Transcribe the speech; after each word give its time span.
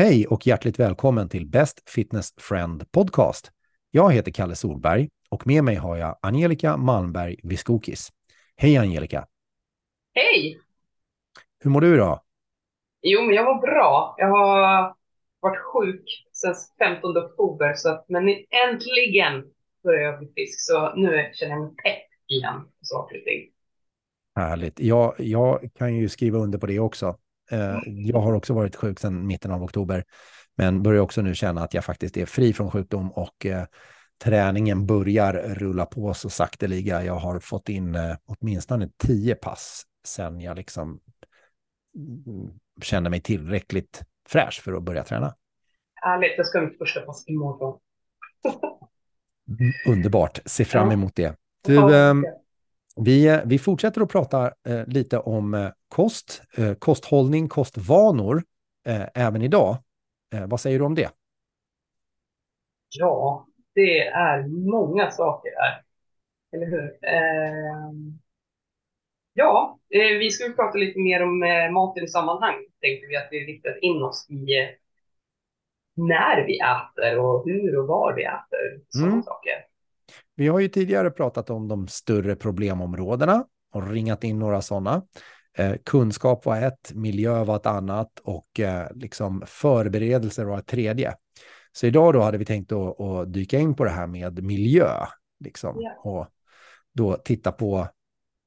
Hej 0.00 0.26
och 0.26 0.46
hjärtligt 0.46 0.78
välkommen 0.78 1.28
till 1.28 1.46
Best 1.46 1.90
Fitness 1.90 2.34
Friend 2.36 2.92
Podcast. 2.92 3.50
Jag 3.90 4.12
heter 4.12 4.32
Kalle 4.32 4.54
Solberg 4.54 5.08
och 5.30 5.46
med 5.46 5.64
mig 5.64 5.74
har 5.74 5.96
jag 5.96 6.18
Angelica 6.22 6.76
Malmberg 6.76 7.36
Viskokis. 7.42 8.08
Hej 8.56 8.76
Angelica! 8.76 9.26
Hej! 10.14 10.60
Hur 11.60 11.70
mår 11.70 11.80
du 11.80 11.94
idag? 11.94 12.20
Jo, 13.02 13.22
men 13.22 13.34
jag 13.34 13.44
mår 13.44 13.60
bra. 13.60 14.14
Jag 14.18 14.28
har 14.28 14.94
varit 15.40 15.58
sjuk 15.58 16.26
sedan 16.32 16.54
15 16.78 17.18
oktober, 17.18 17.74
så 17.74 17.88
att, 17.90 18.08
men 18.08 18.28
äntligen 18.68 19.44
börjar 19.84 20.02
jag 20.02 20.18
bli 20.18 20.28
frisk. 20.28 20.60
Så 20.60 20.94
nu 20.94 21.30
känner 21.34 21.52
jag 21.52 21.60
mig 21.60 21.74
pepp 21.84 22.08
igen 22.26 22.60
på 22.60 22.84
saker 22.84 23.18
och 23.18 23.24
ting. 23.24 23.50
Härligt. 24.36 24.80
Jag, 24.80 25.14
jag 25.18 25.70
kan 25.74 25.96
ju 25.96 26.08
skriva 26.08 26.38
under 26.38 26.58
på 26.58 26.66
det 26.66 26.78
också. 26.78 27.18
Eh, 27.50 27.78
jag 27.86 28.20
har 28.20 28.32
också 28.32 28.54
varit 28.54 28.76
sjuk 28.76 29.00
sedan 29.00 29.26
mitten 29.26 29.50
av 29.50 29.62
oktober, 29.62 30.04
men 30.56 30.82
börjar 30.82 31.00
också 31.00 31.22
nu 31.22 31.34
känna 31.34 31.62
att 31.62 31.74
jag 31.74 31.84
faktiskt 31.84 32.16
är 32.16 32.26
fri 32.26 32.52
från 32.52 32.70
sjukdom 32.70 33.12
och 33.12 33.46
eh, 33.46 33.64
träningen 34.24 34.86
börjar 34.86 35.32
rulla 35.32 35.86
på 35.86 36.14
så 36.14 36.30
sakteliga. 36.30 37.04
Jag 37.04 37.14
har 37.14 37.40
fått 37.40 37.68
in 37.68 37.94
eh, 37.94 38.16
åtminstone 38.26 38.90
tio 38.96 39.34
pass 39.34 39.82
sen 40.04 40.40
jag 40.40 40.56
liksom 40.56 41.00
mm, 41.96 42.50
kände 42.82 43.10
mig 43.10 43.20
tillräckligt 43.20 44.02
fräsch 44.28 44.62
för 44.64 44.72
att 44.72 44.82
börja 44.82 45.04
träna. 45.04 45.34
Härligt, 45.94 46.34
jag 46.36 46.46
ska 46.46 46.60
mitt 46.60 46.78
första 46.78 47.00
pass 47.00 47.24
imorgon. 47.26 47.78
Mm, 49.48 49.72
underbart, 49.96 50.38
se 50.44 50.64
fram 50.64 50.90
emot 50.90 51.16
det. 51.16 51.36
Du, 51.64 51.76
eh, 51.76 52.14
vi, 53.04 53.40
vi 53.46 53.58
fortsätter 53.58 54.00
att 54.00 54.08
prata 54.08 54.52
eh, 54.68 54.86
lite 54.86 55.18
om 55.18 55.54
eh, 55.54 55.70
kost, 55.88 56.42
eh, 56.56 56.74
kosthållning, 56.74 57.48
kostvanor 57.48 58.42
eh, 58.86 59.06
även 59.14 59.42
idag. 59.42 59.76
Eh, 60.34 60.46
vad 60.46 60.60
säger 60.60 60.78
du 60.78 60.84
om 60.84 60.94
det? 60.94 61.10
Ja, 62.98 63.46
det 63.74 64.06
är 64.06 64.46
många 64.70 65.10
saker 65.10 65.50
här. 65.56 65.82
Eller 66.52 66.66
hur? 66.66 66.98
Ehm, 67.02 68.18
ja, 69.32 69.78
eh, 69.90 70.18
vi 70.18 70.30
ska 70.30 70.52
prata 70.52 70.78
lite 70.78 70.98
mer 70.98 71.22
om 71.22 71.38
maten 71.74 72.04
i 72.04 72.08
sammanhang. 72.08 72.54
Tänkte 72.80 73.06
vi 73.06 73.16
att 73.16 73.28
vi 73.30 73.38
riktar 73.38 73.84
in 73.84 74.02
oss 74.02 74.26
i 74.30 74.46
när 75.94 76.46
vi 76.46 76.58
äter 76.58 77.18
och 77.18 77.44
hur 77.46 77.78
och 77.78 77.86
var 77.86 78.14
vi 78.14 78.24
äter. 78.24 78.80
Sådana 78.88 79.12
mm. 79.12 79.22
saker. 79.22 79.64
Vi 80.38 80.48
har 80.48 80.58
ju 80.60 80.68
tidigare 80.68 81.10
pratat 81.10 81.50
om 81.50 81.68
de 81.68 81.88
större 81.88 82.36
problemområdena 82.36 83.44
och 83.72 83.90
ringat 83.90 84.24
in 84.24 84.38
några 84.38 84.62
sådana. 84.62 85.02
Eh, 85.56 85.74
kunskap 85.84 86.44
var 86.44 86.62
ett, 86.62 86.92
miljö 86.94 87.44
var 87.44 87.56
ett 87.56 87.66
annat 87.66 88.18
och 88.22 88.60
eh, 88.60 88.88
liksom 88.94 89.42
förberedelser 89.46 90.44
var 90.44 90.58
ett 90.58 90.66
tredje. 90.66 91.14
Så 91.72 91.86
idag 91.86 92.14
då 92.14 92.20
hade 92.20 92.38
vi 92.38 92.44
tänkt 92.44 92.72
att, 92.72 93.00
att 93.00 93.32
dyka 93.32 93.58
in 93.58 93.74
på 93.74 93.84
det 93.84 93.90
här 93.90 94.06
med 94.06 94.42
miljö. 94.42 95.06
Liksom, 95.44 95.80
yeah. 95.80 96.06
Och 96.06 96.26
då 96.94 97.14
titta 97.14 97.52
på 97.52 97.88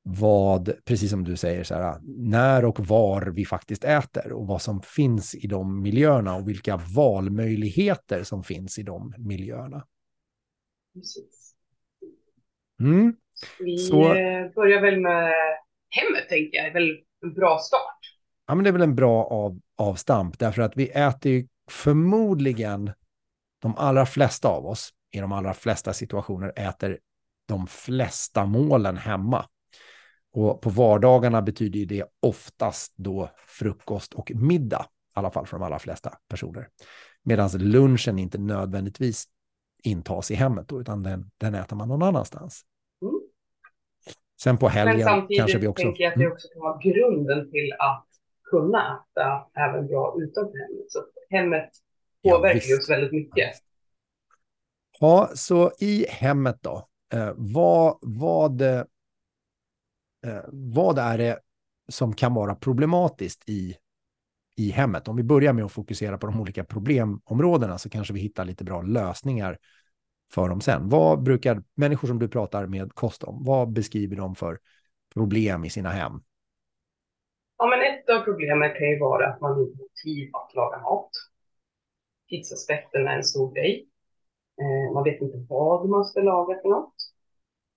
vad, 0.03 0.73
precis 0.85 1.09
som 1.09 1.23
du 1.23 1.37
säger, 1.37 1.63
så 1.63 1.75
här, 1.75 1.99
när 2.17 2.65
och 2.65 2.79
var 2.87 3.21
vi 3.21 3.45
faktiskt 3.45 3.83
äter 3.83 4.31
och 4.31 4.47
vad 4.47 4.61
som 4.61 4.81
finns 4.81 5.35
i 5.35 5.47
de 5.47 5.81
miljöerna 5.81 6.35
och 6.35 6.49
vilka 6.49 6.77
valmöjligheter 6.95 8.23
som 8.23 8.43
finns 8.43 8.79
i 8.79 8.83
de 8.83 9.13
miljöerna. 9.17 9.87
Precis. 10.93 11.40
Mm. 12.81 13.15
Vi 13.59 13.77
så... 13.77 14.01
börjar 14.55 14.81
väl 14.81 14.99
med 14.99 15.33
hemmet, 15.89 16.29
tänker 16.29 16.57
jag. 16.57 16.65
Det 16.65 16.69
är 16.69 16.73
väl 16.73 16.97
en 17.23 17.33
bra 17.33 17.57
start. 17.57 17.99
Ja, 18.47 18.55
men 18.55 18.63
det 18.63 18.69
är 18.69 18.71
väl 18.71 18.81
en 18.81 18.95
bra 18.95 19.25
av, 19.25 19.59
avstamp, 19.77 20.39
därför 20.39 20.61
att 20.61 20.77
vi 20.77 20.87
äter 20.89 21.31
ju 21.31 21.47
förmodligen 21.69 22.91
de 23.61 23.75
allra 23.77 24.05
flesta 24.05 24.47
av 24.47 24.65
oss 24.65 24.89
i 25.11 25.19
de 25.19 25.31
allra 25.31 25.53
flesta 25.53 25.93
situationer 25.93 26.53
äter 26.55 26.99
de 27.47 27.67
flesta 27.67 28.45
målen 28.45 28.97
hemma. 28.97 29.45
Och 30.33 30.61
på 30.61 30.69
vardagarna 30.69 31.41
betyder 31.41 31.85
det 31.85 32.05
oftast 32.19 32.93
då 32.95 33.29
frukost 33.47 34.13
och 34.13 34.31
middag, 34.35 34.85
i 34.89 35.13
alla 35.13 35.31
fall 35.31 35.45
för 35.45 35.57
de 35.57 35.63
allra 35.63 35.79
flesta 35.79 36.13
personer. 36.29 36.67
Medan 37.23 37.49
lunchen 37.53 38.19
inte 38.19 38.37
nödvändigtvis 38.37 39.25
intas 39.83 40.31
i 40.31 40.35
hemmet, 40.35 40.67
då, 40.67 40.81
utan 40.81 41.03
den, 41.03 41.31
den 41.37 41.55
äter 41.55 41.75
man 41.75 41.87
någon 41.87 42.03
annanstans. 42.03 42.65
Sen 44.43 44.57
på 44.57 44.67
helgen 44.67 45.27
kanske 45.37 45.57
vi 45.57 45.67
också... 45.67 45.85
Men 45.85 45.93
samtidigt 45.93 45.97
tänker 45.97 46.03
jag 46.03 46.11
att 46.11 46.17
det 46.17 46.23
mm. 46.23 46.33
också 46.33 46.47
kan 46.53 46.61
vara 46.61 46.79
grunden 46.79 47.51
till 47.51 47.73
att 47.79 48.07
kunna 48.51 49.05
äta 49.11 49.47
även 49.61 49.87
bra 49.87 50.15
utanför 50.17 50.57
hemmet. 50.57 50.85
Så 50.91 50.99
hemmet 51.29 51.69
påverkar 52.23 52.61
ja, 52.69 52.77
oss 52.77 52.89
väldigt 52.89 53.11
mycket. 53.11 53.51
Ja, 54.99 55.29
så 55.35 55.71
i 55.79 56.05
hemmet 56.09 56.57
då, 56.61 56.87
eh, 57.13 57.33
vad, 57.35 57.97
vad, 58.01 58.61
eh, 58.61 58.83
vad 60.51 60.99
är 60.99 61.17
det 61.17 61.39
som 61.89 62.13
kan 62.13 62.33
vara 62.33 62.55
problematiskt 62.55 63.49
i, 63.49 63.75
i 64.57 64.69
hemmet? 64.69 65.07
Om 65.07 65.15
vi 65.15 65.23
börjar 65.23 65.53
med 65.53 65.65
att 65.65 65.71
fokusera 65.71 66.17
på 66.17 66.27
de 66.27 66.39
olika 66.39 66.63
problemområdena 66.63 67.77
så 67.77 67.89
kanske 67.89 68.13
vi 68.13 68.19
hittar 68.19 68.45
lite 68.45 68.63
bra 68.63 68.81
lösningar 68.81 69.57
för 70.33 70.49
dem 70.49 70.61
sen. 70.61 70.89
Vad 70.89 71.23
brukar 71.23 71.63
människor 71.75 72.07
som 72.07 72.19
du 72.19 72.27
pratar 72.27 72.67
med 72.67 72.93
kost 72.93 73.23
om, 73.23 73.43
vad 73.43 73.73
beskriver 73.73 74.15
de 74.15 74.35
för 74.35 74.59
problem 75.13 75.65
i 75.65 75.69
sina 75.69 75.89
hem? 75.89 76.21
Ja, 77.57 77.67
men 77.67 77.81
ett 77.81 78.09
av 78.09 78.23
problemen 78.23 78.69
kan 78.69 78.89
ju 78.89 78.99
vara 78.99 79.27
att 79.27 79.41
man 79.41 79.59
inte 79.59 79.77
har 79.83 80.03
tid 80.03 80.29
att 80.33 80.55
laga 80.55 80.77
mat. 80.81 81.09
Tidsaspekten 82.29 83.07
är 83.07 83.15
en 83.15 83.23
stor 83.23 83.53
grej. 83.53 83.87
Eh, 84.61 84.93
man 84.93 85.03
vet 85.03 85.21
inte 85.21 85.45
vad 85.49 85.89
man 85.89 86.05
ska 86.05 86.21
laga 86.21 86.61
för 86.61 86.69
något. 86.69 86.93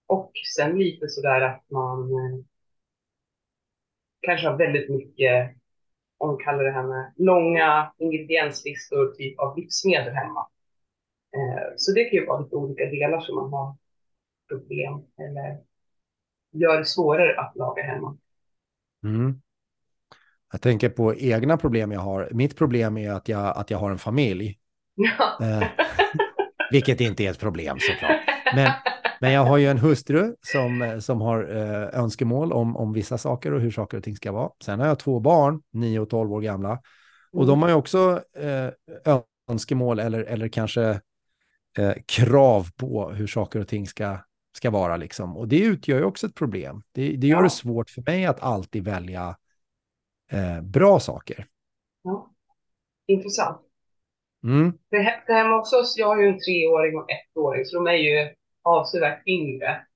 Och 0.07 0.33
sen 0.57 0.79
lite 0.79 1.09
sådär 1.09 1.41
att 1.41 1.71
man 1.71 2.11
eh, 2.11 2.45
kanske 4.21 4.49
har 4.49 4.57
väldigt 4.57 4.91
mycket, 4.91 5.57
om 6.19 6.29
man 6.29 6.39
kallar 6.45 6.65
det 6.65 6.71
här 6.73 6.87
med 6.87 7.13
långa 7.17 7.93
ingredienslistor, 7.99 9.13
typ 9.13 9.39
av 9.39 9.59
livsmedel 9.59 10.15
hemma. 10.15 10.47
Eh, 11.35 11.73
så 11.77 11.93
det 11.93 12.05
kan 12.05 12.19
ju 12.19 12.27
vara 12.27 12.41
lite 12.41 12.57
olika 12.57 12.85
delar 12.85 13.21
som 13.21 13.35
man 13.37 13.53
har 13.53 13.77
problem 14.49 15.03
eller 15.19 15.59
gör 16.53 16.79
det 16.79 16.85
svårare 16.85 17.41
att 17.41 17.57
laga 17.57 17.83
hemma. 17.83 18.17
Mm. 19.05 19.41
Jag 20.53 20.61
tänker 20.61 20.89
på 20.89 21.15
egna 21.15 21.57
problem 21.57 21.93
jag 21.93 22.01
har. 22.01 22.29
Mitt 22.33 22.57
problem 22.57 22.97
är 22.97 23.13
att 23.13 23.29
jag, 23.29 23.57
att 23.57 23.71
jag 23.71 23.79
har 23.79 23.91
en 23.91 23.99
familj. 23.99 24.59
Ja. 24.95 25.47
Eh, 25.47 25.67
vilket 26.71 27.01
inte 27.01 27.25
är 27.25 27.31
ett 27.31 27.41
problem 27.41 27.77
såklart. 27.81 28.21
Men, 28.55 28.71
men 29.21 29.33
jag 29.33 29.45
har 29.45 29.59
ju 29.59 29.67
en 29.67 29.79
hustru 29.79 30.35
som, 30.41 31.01
som 31.01 31.21
har 31.21 31.57
eh, 31.57 32.01
önskemål 32.01 32.53
om, 32.53 32.77
om 32.77 32.93
vissa 32.93 33.19
saker 33.19 33.53
och 33.53 33.61
hur 33.61 33.71
saker 33.71 33.99
och 33.99 34.05
ting 34.05 34.17
ska 34.17 34.33
vara. 34.33 34.51
Sen 34.65 34.81
har 34.81 34.87
jag 34.87 34.99
två 34.99 35.21
barn, 35.21 35.63
9 35.73 36.01
och 36.01 36.11
12 36.11 36.33
år 36.33 36.41
gamla. 36.41 36.79
Och 37.33 37.43
mm. 37.43 37.49
de 37.49 37.63
har 37.63 37.69
ju 37.69 37.75
också 37.75 38.21
eh, 38.37 39.19
önskemål 39.51 39.99
eller, 39.99 40.23
eller 40.23 40.49
kanske 40.49 41.01
eh, 41.79 41.95
krav 42.07 42.67
på 42.77 43.11
hur 43.11 43.27
saker 43.27 43.61
och 43.61 43.69
ting 43.69 43.87
ska, 43.87 44.19
ska 44.57 44.71
vara. 44.71 44.97
Liksom. 44.97 45.37
Och 45.37 45.49
det 45.49 45.61
utgör 45.61 45.99
ju 45.99 46.05
också 46.05 46.27
ett 46.27 46.35
problem. 46.35 46.83
Det, 46.93 47.17
det 47.17 47.27
gör 47.27 47.37
ja. 47.37 47.43
det 47.43 47.51
svårt 47.51 47.91
för 47.91 48.03
mig 48.07 48.27
att 48.27 48.41
alltid 48.41 48.85
välja 48.85 49.37
eh, 50.33 50.61
bra 50.61 51.01
saker. 51.01 51.47
Ja. 52.03 52.31
Intressant. 53.07 53.61
Mm. 54.45 54.73
För, 54.91 54.97
hemma 55.33 55.57
hos 55.57 55.73
oss, 55.73 55.95
jag 55.99 56.07
har 56.07 56.21
ju 56.21 56.29
en 56.29 56.39
treåring 56.39 56.99
och 56.99 57.07
ettåring, 57.11 57.65
så 57.65 57.77
de 57.77 57.87
är 57.87 57.93
ju 57.93 58.35
avsevärt 58.63 59.27
yngre. 59.27 59.87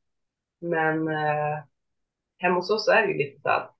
Men 0.60 1.08
eh, 1.08 1.58
hemma 2.38 2.54
hos 2.54 2.70
oss 2.70 2.88
är 2.88 3.02
det 3.02 3.12
ju 3.12 3.18
lite 3.18 3.40
så 3.40 3.48
att 3.48 3.74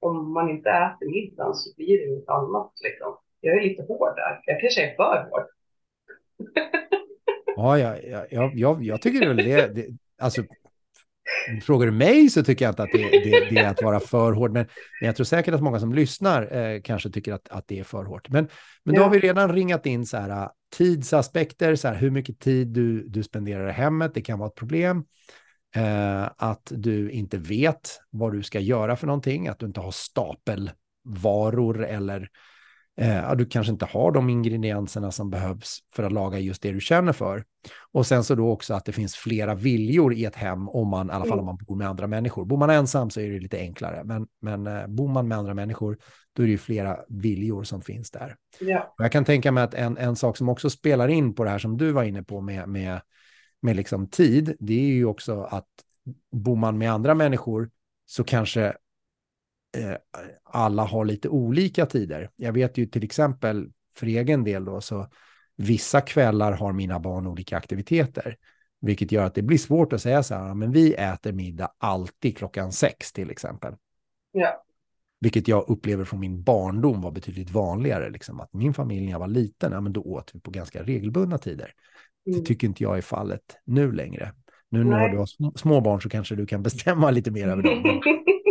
om 0.00 0.32
man 0.32 0.50
inte 0.50 0.70
äter 0.70 1.10
middagen 1.10 1.54
så 1.54 1.74
blir 1.76 1.98
det 1.98 2.14
något 2.14 2.28
annat. 2.28 2.72
Liksom. 2.82 3.18
Jag 3.40 3.56
är 3.56 3.62
lite 3.62 3.82
hård 3.82 4.16
där. 4.16 4.40
Jag 4.44 4.60
kanske 4.60 4.90
är 4.90 4.96
för 4.96 5.28
hård. 5.30 5.46
Ja, 7.56 7.78
jag, 7.78 7.98
jag, 8.30 8.58
jag, 8.58 8.84
jag 8.84 9.02
tycker 9.02 9.28
väl 9.28 9.36
det, 9.36 9.74
det 9.74 9.86
alltså, 10.18 10.42
Frågar 11.62 11.86
du 11.86 11.92
mig 11.92 12.30
så 12.30 12.44
tycker 12.44 12.64
jag 12.64 12.72
inte 12.72 12.82
att 12.82 12.92
det, 12.92 13.10
det, 13.10 13.50
det, 13.50 13.58
är 13.58 13.70
att 13.70 13.82
vara 13.82 14.00
för 14.00 14.32
hård, 14.32 14.52
men, 14.52 14.66
men 15.00 15.06
jag 15.06 15.16
tror 15.16 15.24
säkert 15.24 15.54
att 15.54 15.62
många 15.62 15.80
som 15.80 15.94
lyssnar 15.94 16.56
eh, 16.56 16.80
kanske 16.80 17.10
tycker 17.10 17.32
att, 17.32 17.48
att 17.48 17.68
det 17.68 17.78
är 17.78 17.84
för 17.84 18.04
hårt. 18.04 18.28
Men, 18.28 18.48
men 18.84 18.94
då 18.94 19.00
ja. 19.00 19.04
har 19.04 19.10
vi 19.10 19.18
redan 19.18 19.52
ringat 19.52 19.86
in 19.86 20.06
så 20.06 20.16
här, 20.16 20.30
uh, 20.30 20.48
tidsaspekter, 20.76 21.74
så 21.74 21.88
här, 21.88 21.94
hur 21.94 22.10
mycket 22.10 22.38
tid 22.38 22.68
du, 22.68 23.08
du 23.08 23.22
spenderar 23.22 23.68
i 23.68 23.72
hemmet, 23.72 24.14
det 24.14 24.20
kan 24.20 24.38
vara 24.38 24.48
ett 24.48 24.54
problem. 24.54 25.04
Eh, 25.74 26.28
att 26.36 26.72
du 26.76 27.10
inte 27.10 27.38
vet 27.38 28.00
vad 28.10 28.32
du 28.32 28.42
ska 28.42 28.60
göra 28.60 28.96
för 28.96 29.06
någonting, 29.06 29.48
att 29.48 29.58
du 29.58 29.66
inte 29.66 29.80
har 29.80 29.90
stapelvaror 29.90 31.84
eller 31.84 32.28
Eh, 32.96 33.34
du 33.34 33.46
kanske 33.46 33.72
inte 33.72 33.84
har 33.84 34.12
de 34.12 34.30
ingredienserna 34.30 35.10
som 35.10 35.30
behövs 35.30 35.78
för 35.94 36.02
att 36.02 36.12
laga 36.12 36.38
just 36.38 36.62
det 36.62 36.72
du 36.72 36.80
känner 36.80 37.12
för. 37.12 37.44
Och 37.92 38.06
sen 38.06 38.24
så 38.24 38.34
då 38.34 38.50
också 38.50 38.74
att 38.74 38.84
det 38.84 38.92
finns 38.92 39.16
flera 39.16 39.54
viljor 39.54 40.14
i 40.14 40.24
ett 40.24 40.36
hem, 40.36 40.68
om 40.68 40.88
man, 40.88 41.08
i 41.08 41.12
alla 41.12 41.24
fall 41.24 41.38
om 41.38 41.46
man 41.46 41.56
bor 41.56 41.76
med 41.76 41.88
andra 41.88 42.06
människor. 42.06 42.44
Bor 42.44 42.56
man 42.56 42.70
ensam 42.70 43.10
så 43.10 43.20
är 43.20 43.30
det 43.30 43.40
lite 43.40 43.58
enklare, 43.58 44.04
men, 44.04 44.26
men 44.40 44.66
eh, 44.66 44.86
bor 44.86 45.08
man 45.08 45.28
med 45.28 45.38
andra 45.38 45.54
människor, 45.54 45.98
då 46.32 46.42
är 46.42 46.46
det 46.46 46.50
ju 46.50 46.58
flera 46.58 46.98
viljor 47.08 47.64
som 47.64 47.82
finns 47.82 48.10
där. 48.10 48.36
Ja. 48.60 48.94
Jag 48.98 49.12
kan 49.12 49.24
tänka 49.24 49.52
mig 49.52 49.64
att 49.64 49.74
en, 49.74 49.98
en 49.98 50.16
sak 50.16 50.36
som 50.36 50.48
också 50.48 50.70
spelar 50.70 51.08
in 51.08 51.34
på 51.34 51.44
det 51.44 51.50
här 51.50 51.58
som 51.58 51.76
du 51.76 51.92
var 51.92 52.02
inne 52.02 52.22
på 52.22 52.40
med, 52.40 52.68
med, 52.68 53.00
med 53.62 53.76
liksom 53.76 54.06
tid, 54.06 54.56
det 54.60 54.74
är 54.74 54.94
ju 54.94 55.04
också 55.04 55.42
att 55.42 55.68
bor 56.32 56.56
man 56.56 56.78
med 56.78 56.92
andra 56.92 57.14
människor 57.14 57.70
så 58.06 58.24
kanske 58.24 58.72
alla 60.44 60.84
har 60.84 61.04
lite 61.04 61.28
olika 61.28 61.86
tider. 61.86 62.30
Jag 62.36 62.52
vet 62.52 62.78
ju 62.78 62.86
till 62.86 63.04
exempel 63.04 63.70
för 63.94 64.06
egen 64.06 64.44
del 64.44 64.64
då, 64.64 64.80
så 64.80 65.06
vissa 65.56 66.00
kvällar 66.00 66.52
har 66.52 66.72
mina 66.72 67.00
barn 67.00 67.26
olika 67.26 67.56
aktiviteter, 67.56 68.36
vilket 68.80 69.12
gör 69.12 69.24
att 69.24 69.34
det 69.34 69.42
blir 69.42 69.58
svårt 69.58 69.92
att 69.92 70.02
säga 70.02 70.22
så 70.22 70.34
här, 70.34 70.54
men 70.54 70.72
vi 70.72 70.94
äter 70.94 71.32
middag 71.32 71.72
alltid 71.78 72.38
klockan 72.38 72.72
sex 72.72 73.12
till 73.12 73.30
exempel. 73.30 73.74
Ja. 74.32 74.64
Vilket 75.20 75.48
jag 75.48 75.64
upplever 75.68 76.04
från 76.04 76.20
min 76.20 76.42
barndom 76.42 77.00
var 77.00 77.10
betydligt 77.10 77.50
vanligare. 77.50 78.10
Liksom, 78.10 78.40
att 78.40 78.52
min 78.52 78.74
familj 78.74 79.04
när 79.04 79.12
jag 79.12 79.18
var 79.18 79.26
liten, 79.26 79.72
ja, 79.72 79.80
men 79.80 79.92
då 79.92 80.02
åt 80.02 80.30
vi 80.34 80.40
på 80.40 80.50
ganska 80.50 80.82
regelbundna 80.82 81.38
tider. 81.38 81.74
Mm. 82.26 82.38
Det 82.38 82.46
tycker 82.46 82.66
inte 82.66 82.82
jag 82.82 82.98
är 82.98 83.02
fallet 83.02 83.56
nu 83.64 83.92
längre. 83.92 84.32
Nu 84.68 84.84
när 84.84 85.08
du 85.08 85.18
har 85.18 85.58
små 85.58 85.80
barn 85.80 86.00
så 86.00 86.08
kanske 86.08 86.34
du 86.34 86.46
kan 86.46 86.62
bestämma 86.62 87.10
lite 87.10 87.30
mer 87.30 87.48
över 87.48 87.62
dem. 87.62 88.02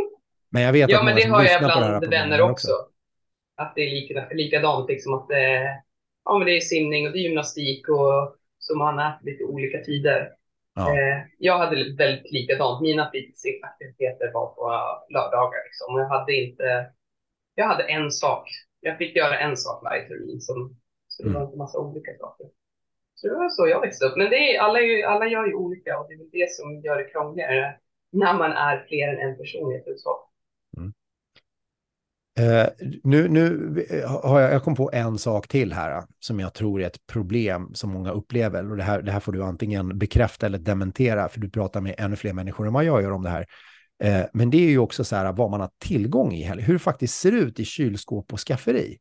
Men, 0.52 0.62
jag 0.62 0.74
vet 0.74 0.90
ja, 0.90 1.00
att 1.00 1.06
men 1.06 1.16
det 1.16 1.28
har 1.28 1.44
jag 1.44 1.64
bland 1.64 2.10
vänner 2.10 2.42
också. 2.42 2.52
också. 2.52 2.88
Att 3.56 3.76
det 3.76 3.82
är 3.82 3.92
lika, 3.92 4.28
likadant, 4.32 4.90
liksom 4.90 5.14
att 5.14 5.28
det, 5.28 5.82
ja, 6.26 6.38
men 6.38 6.48
det 6.48 6.58
är 6.58 6.60
simning 6.60 7.08
och 7.08 7.14
det 7.14 7.20
är 7.20 7.22
gymnastik 7.22 7.90
och 7.90 8.36
så 8.60 8.76
man 8.76 9.00
äter 9.00 9.26
lite 9.26 9.44
olika 9.44 9.84
tider. 9.84 10.30
Ja. 10.76 10.98
Eh, 10.98 11.18
jag 11.38 11.58
hade 11.58 11.96
väldigt 11.98 12.32
likadant. 12.32 12.82
Mina 12.82 13.12
fritidsaktiviteter 13.12 14.32
var 14.34 14.48
på 14.48 14.64
lördagar. 15.14 15.64
Liksom. 15.64 16.00
Jag 16.00 16.08
hade 16.08 16.34
inte... 16.34 16.92
Jag 17.56 17.68
hade 17.68 17.84
en 17.84 18.12
sak. 18.12 18.50
Jag 18.80 18.98
fick 18.98 19.16
göra 19.16 19.40
en 19.40 19.58
sak 19.58 19.84
varje 19.84 20.08
termin. 20.08 20.42
Som, 20.42 20.76
så 21.08 21.24
det 21.24 21.30
mm. 21.30 21.40
var 21.40 21.48
inte 21.48 21.58
massa 21.58 21.80
olika 21.80 22.12
saker. 22.20 22.48
Så 23.16 23.28
det 23.28 23.36
var 23.36 23.50
så 23.50 23.68
jag 23.68 23.82
växte 23.82 24.06
upp. 24.06 24.18
Men 24.18 24.30
det 24.30 24.56
är, 24.56 24.60
alla, 24.60 24.80
är, 24.82 25.06
alla 25.06 25.28
gör 25.28 25.46
ju 25.46 25.54
olika 25.54 26.00
och 26.00 26.08
det 26.08 26.14
är 26.14 26.18
väl 26.18 26.30
det 26.32 26.52
som 26.52 26.82
gör 26.82 26.98
det 26.98 27.04
krångligare 27.04 27.76
när 28.12 28.34
man 28.34 28.52
är 28.52 28.86
fler 28.88 29.08
än 29.08 29.30
en 29.30 29.38
person 29.38 29.74
i 29.74 29.76
ett 29.76 29.88
hushåll. 29.88 30.20
Uh, 32.40 32.66
nu, 33.04 33.28
nu 33.28 33.76
har 34.08 34.40
jag, 34.40 34.54
jag 34.54 34.64
kom 34.64 34.76
på 34.76 34.92
en 34.94 35.18
sak 35.18 35.48
till 35.48 35.74
här 35.74 36.04
som 36.20 36.40
jag 36.40 36.54
tror 36.54 36.82
är 36.82 36.88
ett 36.88 37.08
problem 37.08 37.70
som 37.74 37.90
många 37.90 38.12
upplever. 38.12 38.72
Och 38.72 38.78
det 38.78 38.84
här, 38.84 39.02
det 39.02 39.12
här 39.12 39.20
får 39.20 39.32
du 39.32 39.44
antingen 39.44 39.98
bekräfta 39.98 40.46
eller 40.46 40.58
dementera, 40.58 41.30
för 41.30 41.40
du 41.40 41.50
pratar 41.50 41.82
med 41.82 41.96
ännu 41.98 42.16
fler 42.16 42.34
människor 42.34 42.68
än 42.68 42.74
vad 42.74 42.84
jag 42.84 43.02
gör 43.02 43.12
om 43.12 43.24
det 43.24 43.30
här. 43.30 43.46
Uh, 44.04 44.26
men 44.34 44.50
det 44.50 44.58
är 44.58 44.70
ju 44.70 44.80
också 44.80 45.04
så 45.04 45.16
här 45.16 45.34
vad 45.34 45.52
man 45.52 45.62
har 45.62 45.70
tillgång 45.80 46.34
i, 46.34 46.44
hur 46.44 46.74
det 46.74 46.80
faktiskt 46.80 47.20
ser 47.20 47.32
ut 47.32 47.60
i 47.60 47.66
kylskåp 47.66 48.34
och 48.34 48.40
skafferi. 48.40 49.00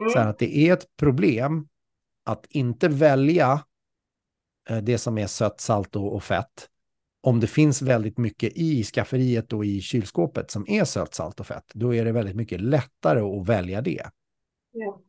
Mm. 0.00 0.12
Så 0.12 0.18
här 0.18 0.28
att 0.28 0.38
det 0.38 0.56
är 0.56 0.72
ett 0.72 0.96
problem 0.96 1.68
att 2.24 2.46
inte 2.50 2.88
välja 2.88 3.64
det 4.82 4.98
som 4.98 5.18
är 5.18 5.26
sött, 5.26 5.60
salt 5.60 5.96
och, 5.96 6.14
och 6.14 6.24
fett 6.24 6.68
om 7.24 7.40
det 7.40 7.46
finns 7.46 7.82
väldigt 7.82 8.18
mycket 8.18 8.52
i 8.56 8.84
skafferiet 8.84 9.52
och 9.52 9.64
i 9.64 9.80
kylskåpet 9.80 10.50
som 10.50 10.64
är 10.68 10.84
sött, 10.84 11.14
salt 11.14 11.40
och 11.40 11.46
fett, 11.46 11.64
då 11.74 11.94
är 11.94 12.04
det 12.04 12.12
väldigt 12.12 12.36
mycket 12.36 12.60
lättare 12.60 13.20
att 13.20 13.48
välja 13.48 13.80
det. 13.80 14.02
Ja. 14.72 15.00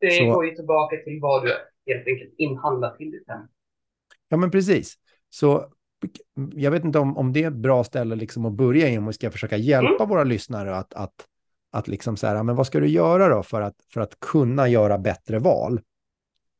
Det 0.00 0.10
Så, 0.10 0.24
går 0.24 0.46
ju 0.46 0.54
tillbaka 0.54 0.96
till 0.96 1.20
vad 1.20 1.44
du 1.44 1.52
helt 1.86 2.06
enkelt 2.06 2.34
inhandlar 2.36 2.96
till 2.96 3.10
ditt 3.10 3.28
hem. 3.28 3.40
Ja, 4.28 4.36
men 4.36 4.50
precis. 4.50 4.94
Så 5.30 5.72
jag 6.54 6.70
vet 6.70 6.84
inte 6.84 6.98
om, 6.98 7.16
om 7.16 7.32
det 7.32 7.42
är 7.42 7.48
ett 7.48 7.56
bra 7.56 7.84
ställe 7.84 8.14
liksom 8.14 8.44
att 8.44 8.52
börja 8.52 8.88
i 8.88 8.98
om 8.98 9.06
vi 9.06 9.12
ska 9.12 9.30
försöka 9.30 9.56
hjälpa 9.56 10.04
mm. 10.04 10.08
våra 10.08 10.24
lyssnare 10.24 10.76
att, 10.76 10.94
att, 10.94 11.26
att 11.70 11.88
liksom 11.88 12.16
så 12.16 12.26
här, 12.26 12.42
men 12.42 12.56
vad 12.56 12.66
ska 12.66 12.80
du 12.80 12.88
göra 12.88 13.28
då 13.28 13.42
för 13.42 13.60
att, 13.60 13.76
för 13.92 14.00
att 14.00 14.20
kunna 14.20 14.68
göra 14.68 14.98
bättre 14.98 15.38
val 15.38 15.80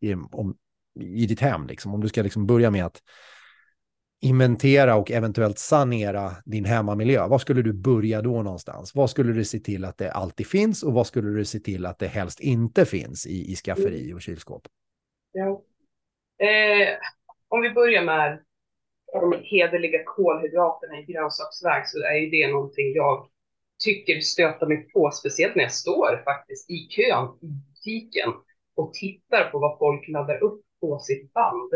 i, 0.00 0.14
om, 0.14 0.56
i 1.00 1.26
ditt 1.26 1.40
hem? 1.40 1.66
Liksom? 1.66 1.94
Om 1.94 2.00
du 2.00 2.08
ska 2.08 2.22
liksom 2.22 2.46
börja 2.46 2.70
med 2.70 2.86
att 2.86 3.02
inventera 4.26 4.96
och 4.96 5.10
eventuellt 5.10 5.58
sanera 5.58 6.30
din 6.44 6.64
hemmamiljö, 6.64 7.26
var 7.26 7.38
skulle 7.38 7.62
du 7.62 7.72
börja 7.72 8.22
då 8.22 8.42
någonstans? 8.42 8.94
Vad 8.94 9.10
skulle 9.10 9.32
du 9.32 9.44
se 9.44 9.58
till 9.58 9.84
att 9.84 9.98
det 9.98 10.10
alltid 10.10 10.46
finns 10.46 10.82
och 10.82 10.92
vad 10.92 11.06
skulle 11.06 11.30
du 11.30 11.44
se 11.44 11.58
till 11.58 11.86
att 11.86 11.98
det 11.98 12.06
helst 12.06 12.40
inte 12.40 12.86
finns 12.86 13.26
i, 13.26 13.52
i 13.52 13.56
skafferi 13.56 14.14
och 14.14 14.22
kylskåp? 14.22 14.62
Ja. 15.32 15.62
Eh, 16.46 16.88
om 17.48 17.60
vi 17.60 17.70
börjar 17.70 18.04
med 18.04 18.42
de 19.12 19.34
hederliga 19.42 19.98
kolhydraterna 20.04 20.98
i 20.98 21.12
grönsaksväg 21.12 21.82
så 21.86 21.98
är 21.98 22.14
ju 22.14 22.30
det 22.30 22.52
någonting 22.52 22.94
jag 22.94 23.28
tycker 23.84 24.20
stöter 24.20 24.66
mig 24.66 24.88
på, 24.92 25.10
speciellt 25.10 25.54
när 25.54 25.62
jag 25.62 25.72
står 25.72 26.22
faktiskt 26.24 26.70
i 26.70 26.88
kön 26.90 27.28
i 27.40 27.46
butiken 27.46 28.32
och 28.74 28.94
tittar 28.94 29.50
på 29.50 29.58
vad 29.58 29.78
folk 29.78 30.08
laddar 30.08 30.42
upp 30.42 30.62
på 30.80 30.98
sitt 30.98 31.32
band. 31.32 31.70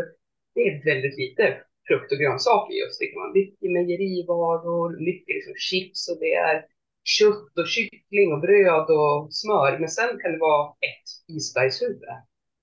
Det 0.55 0.61
är 0.61 0.85
väldigt 0.85 1.17
lite 1.17 1.57
frukt 1.91 2.11
och 2.11 2.17
grönsaker 2.17 2.73
just. 2.73 2.99
Det 2.99 3.07
kan 3.07 3.21
vara 3.21 3.31
mycket 3.31 3.71
mejerivaror, 3.71 4.89
mycket 5.09 5.35
liksom 5.35 5.53
chips 5.69 6.09
och 6.09 6.19
det 6.19 6.33
är 6.33 6.65
kött 7.03 7.57
och 7.57 7.67
kyckling 7.67 8.33
och 8.33 8.41
bröd 8.41 8.87
och 8.99 9.33
smör. 9.33 9.79
Men 9.79 9.89
sen 9.89 10.19
kan 10.21 10.31
det 10.31 10.37
vara 10.49 10.67
ett 10.89 11.07
isbergshuvud. 11.35 12.11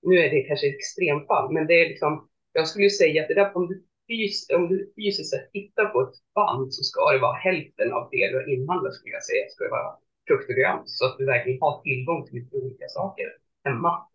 Nu 0.01 0.15
är 0.23 0.29
det 0.29 0.41
kanske 0.41 0.67
ett 0.67 0.75
extremfall, 0.75 1.53
men 1.53 1.67
det 1.67 1.73
är 1.81 1.89
liksom, 1.89 2.29
jag 2.53 2.67
skulle 2.67 2.89
säga 2.89 3.21
att 3.21 3.27
det 3.27 3.33
där, 3.33 3.57
om 3.57 3.67
du, 3.67 3.75
fys, 4.07 4.49
om 4.57 4.67
du 4.67 4.93
fysiskt 4.95 5.29
sett 5.29 5.51
tittar 5.51 5.85
på 5.85 6.01
ett 6.01 6.17
band 6.35 6.73
så 6.73 6.83
ska 6.83 7.11
det 7.11 7.19
vara 7.19 7.37
hälften 7.47 7.93
av 7.93 8.09
det 8.11 8.27
du 8.31 8.35
har 8.35 8.53
inhandlat 8.53 8.93
skulle 8.93 9.13
jag 9.13 9.23
säga, 9.23 9.43
ska 9.49 9.63
det 9.63 9.69
vara 9.79 9.93
frukt 10.27 10.49
och 10.49 10.55
grönt 10.55 10.89
så 10.89 11.05
att 11.05 11.17
du 11.17 11.25
verkligen 11.25 11.61
har 11.61 11.81
tillgång 11.81 12.25
till 12.25 12.35
lite 12.39 12.57
olika 12.57 12.87
saker 12.87 13.25
hemma. 13.65 14.08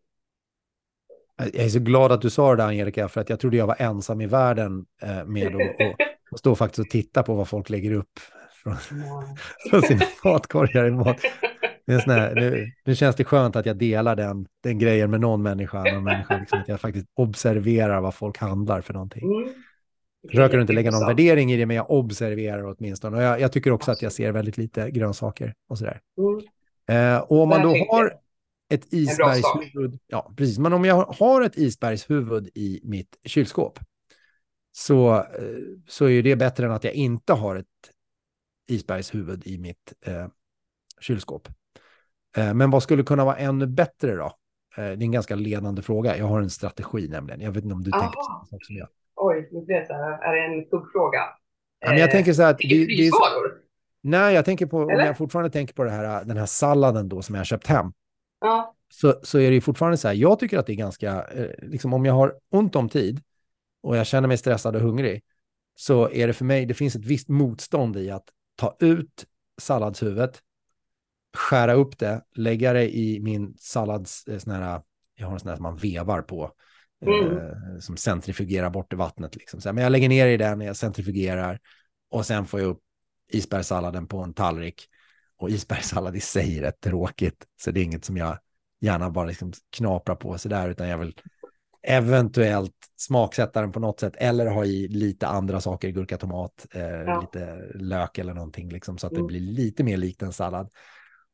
Jag 1.37 1.55
är 1.55 1.69
så 1.69 1.79
glad 1.79 2.13
att 2.13 2.23
du 2.23 2.31
sa 2.31 2.51
det 2.51 2.63
där, 2.63 2.69
Angelica, 2.69 3.09
för 3.09 3.21
att 3.21 3.31
jag 3.31 3.41
trodde 3.41 3.57
jag 3.57 3.67
var 3.67 3.77
ensam 3.79 4.21
i 4.21 4.27
världen 4.27 4.87
eh, 5.03 5.25
med 5.25 5.57
att 5.57 5.97
och 6.35 6.39
stå 6.39 6.55
faktiskt 6.55 6.79
och 6.79 6.91
titta 6.91 7.23
på 7.23 7.35
vad 7.35 7.49
folk 7.49 7.71
lägger 7.71 7.93
upp 7.93 8.19
från, 8.63 8.77
från 9.71 9.83
sina 9.83 10.05
matkorgar 10.25 10.87
i 10.87 10.91
mat. 10.91 11.17
Här, 11.87 12.35
nu, 12.35 12.73
nu, 12.85 12.95
känns 12.95 13.17
det 13.17 13.25
skönt 13.25 13.57
att 13.57 13.67
jag 13.67 13.77
delar 13.77 14.17
den, 14.17 14.47
den 14.63 14.79
grejen 14.79 15.11
med 15.11 15.21
någon 15.21 15.43
människa, 15.43 15.83
någon 15.83 16.05
människa 16.05 16.39
liksom, 16.39 16.61
att 16.61 16.69
jag 16.69 16.81
faktiskt 16.81 17.07
observerar 17.15 18.01
vad 18.01 18.15
folk 18.15 18.39
handlar 18.39 18.81
för 18.81 18.95
någonting. 18.95 19.25
Mm. 19.25 19.55
Försöker 20.31 20.61
inte 20.61 20.73
lägga 20.73 20.91
någon 20.91 21.07
värdering 21.07 21.53
i 21.53 21.57
det, 21.57 21.67
men 21.67 21.77
jag 21.77 21.91
observerar 21.91 22.75
åtminstone. 22.79 23.17
Och 23.17 23.23
jag, 23.23 23.41
jag 23.41 23.53
tycker 23.53 23.71
också 23.71 23.91
att 23.91 24.03
jag 24.03 24.13
ser 24.13 24.33
väldigt 24.33 24.57
lite 24.57 24.91
grönsaker 24.91 25.55
och 25.69 25.79
sådär. 25.79 26.01
Mm. 26.19 27.15
Eh, 27.15 27.21
och 27.21 27.43
om 27.43 27.49
man 27.49 27.63
då 27.63 27.69
har 27.69 28.13
ett 28.75 28.93
isbergshuvud. 28.93 29.99
Ja, 30.07 30.33
precis. 30.37 30.59
Men 30.59 30.73
om 30.73 30.85
jag 30.85 30.95
har 31.05 31.43
ett 31.43 31.57
isbergshuvud 31.57 32.49
i 32.55 32.81
mitt 32.85 33.17
kylskåp 33.25 33.79
så, 34.73 35.15
eh, 35.15 35.25
så 35.89 36.09
är 36.09 36.23
det 36.23 36.37
bättre 36.37 36.67
än 36.67 36.73
att 36.73 36.85
jag 36.85 36.95
inte 36.95 37.33
har 37.33 37.57
ett 37.57 37.67
isbergshuvud 38.69 39.47
i 39.47 39.59
mitt 39.59 39.93
eh, 40.07 40.27
kylskåp. 41.01 41.49
Eh, 42.37 42.55
men 42.55 42.71
vad 42.71 42.83
skulle 42.83 43.03
kunna 43.03 43.25
vara 43.25 43.37
ännu 43.37 43.67
bättre 43.67 44.17
då? 44.17 44.27
Eh, 44.27 44.33
det 44.77 44.83
är 44.83 45.03
en 45.03 45.13
ganska 45.13 45.35
ledande 45.35 45.83
fråga. 45.83 46.17
Jag 46.17 46.27
har 46.27 46.41
en 46.41 46.51
strategi 46.51 47.09
nämligen. 47.09 47.41
Jag 47.41 47.53
vet 47.53 47.65
inte 47.65 47.75
om 47.75 47.83
du 47.83 47.91
Aha. 47.93 48.01
tänker 48.01 48.23
samma 48.23 48.47
sak 48.47 48.65
som 48.65 48.77
jag. 48.77 48.89
Oj, 49.17 49.49
nu 49.53 49.65
blir 49.65 49.77
det 49.77 49.87
så 49.87 49.93
här. 49.93 50.19
Är 50.23 50.35
det 50.37 50.55
en 50.55 50.65
kuggfråga? 50.65 51.21
Ja, 51.81 51.91
men 51.91 51.99
jag 51.99 52.11
tänker 52.11 52.33
så 52.33 52.43
här 52.43 52.51
att... 52.51 52.59
Det, 52.59 52.69
det, 52.69 52.87
det, 52.87 53.11
nej, 54.01 54.35
jag 54.35 54.45
tänker 54.45 54.67
på, 54.67 54.83
Eller? 54.83 54.95
om 54.95 55.07
jag 55.07 55.19
fortfarande 55.19 55.51
tänker 55.51 55.75
på 55.75 55.85
det 55.85 55.91
här, 55.91 56.25
den 56.25 56.37
här 56.37 56.47
salladen 56.47 57.09
då 57.09 57.23
som 57.23 57.35
jag 57.35 57.41
har 57.41 57.45
köpt 57.45 57.67
hem. 57.67 57.93
Ja. 58.45 58.75
Så, 58.89 59.21
så 59.23 59.39
är 59.39 59.49
det 59.49 59.55
ju 59.55 59.61
fortfarande 59.61 59.97
så 59.97 60.09
här, 60.09 60.15
jag 60.15 60.39
tycker 60.39 60.59
att 60.59 60.67
det 60.67 60.73
är 60.73 60.77
ganska, 60.77 61.25
eh, 61.25 61.51
liksom 61.63 61.93
om 61.93 62.05
jag 62.05 62.15
har 62.15 62.35
ont 62.51 62.77
om 62.77 62.89
tid 62.89 63.23
och 63.83 63.97
jag 63.97 64.07
känner 64.07 64.29
mig 64.29 64.39
stressad 64.39 64.77
och 64.77 64.83
hungrig, 64.83 65.23
så 65.75 66.11
är 66.11 66.27
det 66.27 66.33
för 66.33 66.45
mig, 66.45 66.67
det 66.67 66.75
finns 66.75 66.97
ett 66.97 67.05
visst 67.05 67.29
motstånd 67.29 67.97
i 67.97 68.11
att 68.11 68.29
ta 68.57 68.77
ut 68.81 69.27
salladshuvudet, 69.61 70.43
skära 71.37 71.73
upp 71.73 71.99
det, 71.99 72.25
lägga 72.35 72.73
det 72.73 72.97
i 72.97 73.21
min 73.21 73.55
sallads, 73.59 74.29
eh, 74.29 74.39
sån 74.39 74.53
här, 74.53 74.83
jag 75.15 75.27
har 75.27 75.33
en 75.33 75.41
sån 75.41 75.49
här 75.49 75.57
som 75.57 75.63
man 75.63 75.77
vevar 75.77 76.23
på, 76.23 76.53
mm. 77.07 77.39
eh, 77.39 77.79
som 77.81 77.97
centrifugerar 77.97 78.71
bort 78.71 78.93
i 78.93 78.97
vattnet. 78.97 79.37
Liksom. 79.37 79.61
Så 79.61 79.69
här, 79.69 79.75
men 79.75 79.83
jag 79.85 79.91
lägger 79.91 80.09
ner 80.09 80.27
i 80.27 80.37
den, 80.37 80.61
jag 80.61 80.77
centrifugerar 80.77 81.61
och 82.11 82.27
sen 82.27 82.47
får 82.47 82.61
jag 82.61 82.69
upp 82.69 82.81
isbergssalladen 83.29 84.07
på 84.07 84.19
en 84.19 84.35
tallrik 84.35 84.89
och 85.45 85.51
isbergssallad 85.51 86.17
i 86.17 86.21
sig 86.21 86.59
är 86.59 86.63
rätt 86.63 86.81
tråkigt, 86.81 87.47
så 87.61 87.71
det 87.71 87.81
är 87.81 87.85
inget 87.85 88.05
som 88.05 88.17
jag 88.17 88.39
gärna 88.81 89.11
bara 89.11 89.25
liksom 89.25 89.53
knaprar 89.77 90.17
på 90.17 90.39
sig 90.39 90.49
där, 90.49 90.69
utan 90.69 90.89
jag 90.89 90.99
vill 90.99 91.15
eventuellt 91.83 92.75
smaksätta 92.97 93.61
den 93.61 93.73
på 93.73 93.81
något 93.81 94.01
sätt 94.01 94.17
eller 94.17 94.47
ha 94.47 94.65
i 94.65 94.89
lite 94.89 95.27
andra 95.27 95.61
saker, 95.61 95.89
gurka, 95.89 96.17
tomat, 96.17 96.67
eh, 96.71 96.83
ja. 96.83 97.21
lite 97.21 97.69
lök 97.75 98.19
eller 98.19 98.35
någonting, 98.35 98.69
liksom, 98.69 98.99
så 98.99 99.07
att 99.07 99.13
det 99.13 99.19
mm. 99.19 99.27
blir 99.27 99.41
lite 99.41 99.85
mer 99.85 99.97
likt 99.97 100.23
en 100.23 100.33
sallad. 100.33 100.71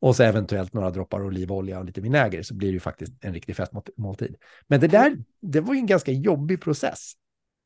och 0.00 0.16
så 0.16 0.22
eventuellt 0.22 0.72
några 0.72 0.90
droppar 0.90 1.24
olivolja 1.24 1.78
och 1.78 1.84
lite 1.84 2.00
vinäger 2.00 2.42
så 2.42 2.54
blir 2.54 2.68
det 2.68 2.72
ju 2.72 2.80
faktiskt 2.80 3.12
en 3.24 3.34
riktig 3.34 3.56
festmåltid. 3.56 4.36
Men 4.66 4.80
det 4.80 4.88
där, 4.88 5.16
det 5.40 5.60
var 5.60 5.74
ju 5.74 5.80
en 5.80 5.86
ganska 5.86 6.12
jobbig 6.12 6.62
process. 6.62 7.12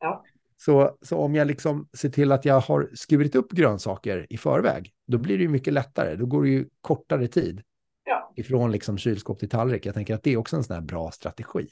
Ja. 0.00 0.24
Så, 0.56 0.98
så 1.02 1.18
om 1.18 1.34
jag 1.34 1.46
liksom 1.46 1.88
ser 1.96 2.08
till 2.08 2.32
att 2.32 2.44
jag 2.44 2.60
har 2.60 2.90
skurit 2.94 3.34
upp 3.34 3.52
grönsaker 3.52 4.26
i 4.30 4.36
förväg, 4.36 4.93
då 5.06 5.18
blir 5.18 5.38
det 5.38 5.42
ju 5.42 5.48
mycket 5.48 5.72
lättare. 5.72 6.16
Då 6.16 6.26
går 6.26 6.42
det 6.42 6.48
ju 6.48 6.68
kortare 6.80 7.28
tid 7.28 7.62
ja. 8.04 8.32
ifrån 8.36 8.72
liksom 8.72 8.98
kylskåp 8.98 9.38
till 9.38 9.48
tallrik. 9.48 9.86
Jag 9.86 9.94
tänker 9.94 10.14
att 10.14 10.22
det 10.22 10.32
är 10.32 10.36
också 10.36 10.56
en 10.56 10.64
sån 10.64 10.74
här 10.74 10.82
bra 10.82 11.10
strategi. 11.10 11.68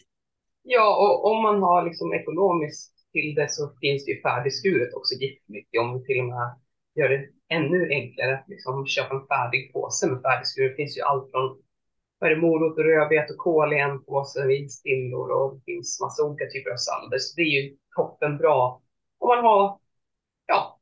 Ja, 0.62 0.96
och 0.96 1.30
om 1.30 1.42
man 1.42 1.62
har 1.62 1.84
liksom 1.84 2.14
ekonomiskt 2.14 2.92
till 3.12 3.34
det 3.34 3.50
så 3.50 3.72
finns 3.80 4.04
det 4.04 4.12
ju 4.12 4.20
färdigskuret 4.20 4.94
också 4.94 5.14
giftmycket. 5.14 5.80
Om 5.80 5.98
vi 5.98 6.04
till 6.04 6.20
och 6.20 6.26
med 6.26 6.54
gör 6.94 7.08
det 7.08 7.28
ännu 7.48 7.88
enklare 7.88 8.38
att 8.38 8.48
liksom 8.48 8.86
köpa 8.86 9.14
en 9.14 9.26
färdig 9.26 9.72
påse 9.72 10.06
med 10.10 10.22
färdigskuret. 10.22 10.72
Det 10.72 10.76
finns 10.76 10.98
ju 10.98 11.02
allt 11.02 11.30
från 11.30 11.58
morot 12.40 12.78
och 12.78 12.84
rödbet 12.84 13.30
och 13.30 13.36
kål 13.36 13.72
i 13.72 13.78
en 13.78 14.04
påse, 14.04 14.46
vinstillor 14.46 15.30
och 15.30 15.54
det 15.54 15.62
finns 15.64 16.00
massa 16.00 16.24
olika 16.24 16.46
typer 16.46 16.70
av 16.70 16.76
sallader. 16.76 17.18
Så 17.18 17.36
det 17.36 17.42
är 17.42 17.62
ju 17.62 17.76
toppen 17.96 18.38
bra. 18.38 18.82
Om 19.18 19.28
man 19.28 19.44
har, 19.44 19.78
ja, 20.46 20.80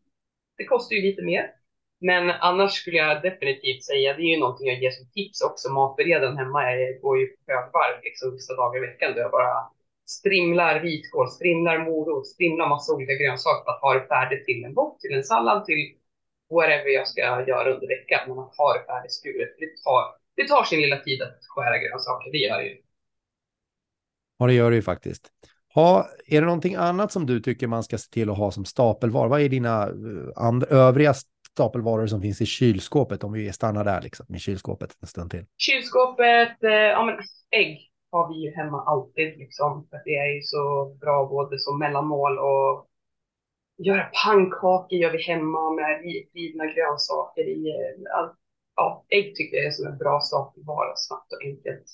det 0.57 0.65
kostar 0.65 0.97
ju 0.97 1.03
lite 1.03 1.23
mer. 1.23 1.60
Men 2.01 2.31
annars 2.31 2.73
skulle 2.73 2.97
jag 2.97 3.23
definitivt 3.23 3.85
säga, 3.85 4.17
det 4.17 4.23
är 4.23 4.33
ju 4.35 4.41
någonting 4.41 4.67
jag 4.67 4.83
ger 4.83 4.91
som 4.91 5.07
tips 5.11 5.43
också, 5.43 5.73
matberedaren 5.73 6.37
hemma 6.37 6.59
jag 6.71 7.01
går 7.01 7.19
ju 7.21 7.27
på 7.27 7.53
högvarv 7.53 7.97
liksom 8.03 8.33
vissa 8.33 8.55
dagar 8.55 8.77
i 8.79 8.87
veckan 8.87 9.13
då 9.15 9.21
jag 9.21 9.31
bara 9.31 9.71
strimlar 10.07 10.81
vitkål, 10.81 11.29
strimlar 11.31 11.79
morot, 11.79 12.27
strimlar 12.27 12.69
massa 12.69 12.95
olika 12.95 13.15
grönsaker 13.15 13.65
för 13.65 13.71
att 13.71 13.81
ha 13.81 13.95
det 13.95 14.07
färdigt 14.07 14.45
till 14.45 14.65
en 14.65 14.75
bock, 14.75 15.01
till 15.01 15.15
en 15.15 15.25
sallad, 15.25 15.65
till 15.65 15.95
whatever 16.51 16.89
jag 16.89 17.09
ska 17.09 17.21
göra 17.21 17.75
under 17.75 17.89
veckan. 17.89 18.21
Men 18.29 18.39
att 18.39 18.57
ha 18.57 18.73
det 18.75 18.85
färdigskuret, 18.87 19.49
det 19.59 19.71
tar, 19.85 20.03
det 20.37 20.49
tar 20.49 20.65
sin 20.65 20.81
lilla 20.81 20.99
tid 20.99 21.23
att 21.23 21.39
skära 21.49 21.79
grönsaker, 21.79 22.33
det 22.33 22.39
gör 22.39 22.59
det 22.59 22.69
ju. 22.69 22.77
Ja, 24.39 24.47
det 24.47 24.53
gör 24.53 24.71
det 24.71 24.77
ju 24.77 24.83
faktiskt. 24.83 25.31
Ha, 25.75 26.09
är 26.27 26.41
det 26.41 26.47
någonting 26.47 26.75
annat 26.75 27.13
som 27.13 27.27
du 27.27 27.41
tycker 27.41 27.67
man 27.67 27.83
ska 27.83 27.99
se 27.99 28.11
till 28.11 28.31
att 28.31 28.39
ha 28.39 28.51
som 28.51 28.65
stapelvar? 28.65 29.29
Vad 29.29 29.41
är 29.41 29.49
dina 29.49 29.83
eh, 29.83 30.79
övriga 30.79 31.15
stapelvaror 31.53 32.07
som 32.07 32.23
finns 32.23 32.41
i 32.41 32.47
kylskåpet 32.47 33.25
om 33.25 33.33
vi 33.33 33.53
stannar 33.53 33.85
där 33.85 34.01
liksom, 34.01 34.27
med 34.29 34.41
kylskåpet 34.41 34.97
en 35.01 35.09
stund 35.09 35.31
till? 35.31 35.45
Kylskåpet, 35.57 36.65
eh, 36.65 36.71
ja 36.71 37.05
men 37.05 37.15
ägg 37.61 37.91
har 38.11 38.29
vi 38.29 38.35
ju 38.35 38.51
hemma 38.55 38.85
alltid 38.85 39.39
liksom. 39.39 39.87
För 39.91 40.03
det 40.05 40.17
är 40.17 40.35
ju 40.35 40.43
så 40.43 40.95
bra 41.01 41.27
både 41.27 41.59
som 41.59 41.79
mellanmål 41.79 42.39
och 42.39 42.91
göra 43.79 44.11
pannkakor 44.25 44.99
gör 44.99 45.13
vi 45.13 45.23
hemma 45.23 45.71
med 45.71 46.03
rivna 46.35 46.67
grönsaker 46.67 47.43
i. 47.43 47.75
All, 48.15 48.31
ja, 48.77 49.05
ägg 49.09 49.37
tycker 49.37 49.57
jag 49.57 49.67
är 49.67 49.71
som 49.71 49.87
en 49.87 49.99
bra 49.99 50.21
stapelvara, 50.21 50.93
snabbt 50.97 51.33
och 51.33 51.43
enkelt. 51.45 51.87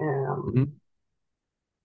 Um, 0.00 0.56
mm. 0.56 0.80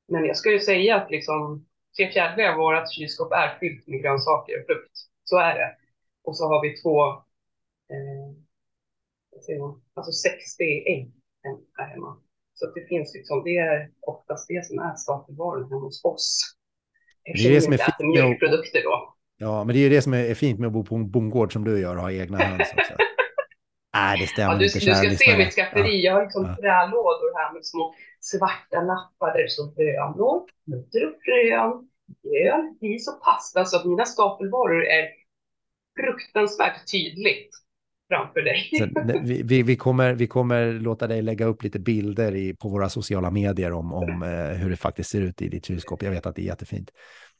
Men 0.07 0.25
jag 0.25 0.37
skulle 0.37 0.59
säga 0.59 0.95
att 0.95 1.11
liksom 1.11 1.65
tre 1.97 2.11
fjärdedelar 2.11 2.51
av 2.51 2.57
vårt 2.57 2.93
kylskåp 2.93 3.31
är 3.31 3.57
fyllt 3.59 3.87
med 3.87 4.01
grönsaker 4.01 4.59
och 4.59 4.65
frukt. 4.65 4.97
Så 5.23 5.37
är 5.37 5.55
det. 5.55 5.75
Och 6.23 6.37
så 6.37 6.43
har 6.47 6.61
vi 6.61 6.81
två, 6.81 7.07
eh, 7.93 8.29
vad 9.31 9.43
säger 9.43 9.59
man, 9.59 9.81
alltså 9.93 10.11
60 10.11 10.63
ägg 10.63 11.11
här 11.77 11.87
hemma. 11.87 12.17
Så 12.53 12.65
det 12.65 12.85
finns 12.87 13.13
liksom, 13.15 13.43
det 13.43 13.57
är 13.57 13.89
oftast 14.01 14.47
det 14.47 14.65
som 14.65 14.79
är 14.79 14.95
stapelvarorna 14.95 15.67
hemma 15.67 15.81
hos 15.81 16.03
oss. 16.03 16.55
Det 17.23 17.47
är 17.47 17.53
det 17.53 17.61
som 17.61 17.73
är 17.73 17.77
fint 17.77 17.99
med 17.99 18.09
mjölkprodukter 18.09 18.83
då. 18.83 19.15
Ja, 19.37 19.63
men 19.63 19.75
det 19.75 19.79
är 19.85 19.89
det 19.89 20.01
som 20.01 20.13
är 20.13 20.33
fint 20.33 20.59
med 20.59 20.67
att 20.67 20.73
bo 20.73 20.83
på 20.83 20.95
en 20.95 21.11
bondgård 21.11 21.53
som 21.53 21.63
du 21.63 21.79
gör 21.79 21.95
och 21.95 22.01
ha 22.01 22.11
egna 22.11 22.37
höns 22.37 22.73
också. 22.77 22.93
Nej, 23.93 24.19
det 24.19 24.27
stämmer 24.27 24.53
ja, 24.53 24.57
du, 24.59 24.65
inte. 24.65 24.79
Du 24.79 24.95
ska 24.95 25.15
se 25.17 25.37
mitt 25.37 25.53
skafferi. 25.53 25.95
Ja. 26.01 26.09
Jag 26.09 26.13
har 26.13 26.21
liksom 26.21 26.45
ja. 26.45 26.55
trälådor 26.55 27.37
här 27.37 27.53
med 27.53 27.65
små 27.65 27.95
svarta 28.19 28.81
lappar 28.81 29.33
där 29.33 29.43
det 29.43 29.49
står 29.49 29.67
bönor, 29.75 30.41
nötter 30.65 31.01
och 31.07 31.15
frön, 31.25 31.71
mjöl, 32.23 32.63
ris 32.81 33.07
och 33.07 33.21
pasta. 33.23 33.65
Så 33.65 33.77
att 33.77 33.85
mina 33.85 34.05
stapelvaror 34.05 34.83
är 34.85 35.03
fruktansvärt 35.99 36.91
tydligt 36.91 37.49
framför 38.09 38.41
dig. 38.41 38.69
Så, 38.77 38.87
vi, 39.43 39.63
vi, 39.63 39.75
kommer, 39.75 40.13
vi 40.13 40.27
kommer 40.27 40.73
låta 40.73 41.07
dig 41.07 41.21
lägga 41.21 41.45
upp 41.45 41.63
lite 41.63 41.79
bilder 41.79 42.35
i, 42.35 42.55
på 42.55 42.69
våra 42.69 42.89
sociala 42.89 43.31
medier 43.31 43.71
om, 43.71 43.93
om 43.93 44.23
eh, 44.23 44.57
hur 44.57 44.69
det 44.69 44.77
faktiskt 44.77 45.09
ser 45.09 45.21
ut 45.21 45.41
i 45.41 45.49
ditt 45.49 45.65
kylskåp. 45.65 46.03
Jag 46.03 46.11
vet 46.11 46.25
att 46.25 46.35
det 46.35 46.41
är 46.41 46.45
jättefint. 46.45 46.91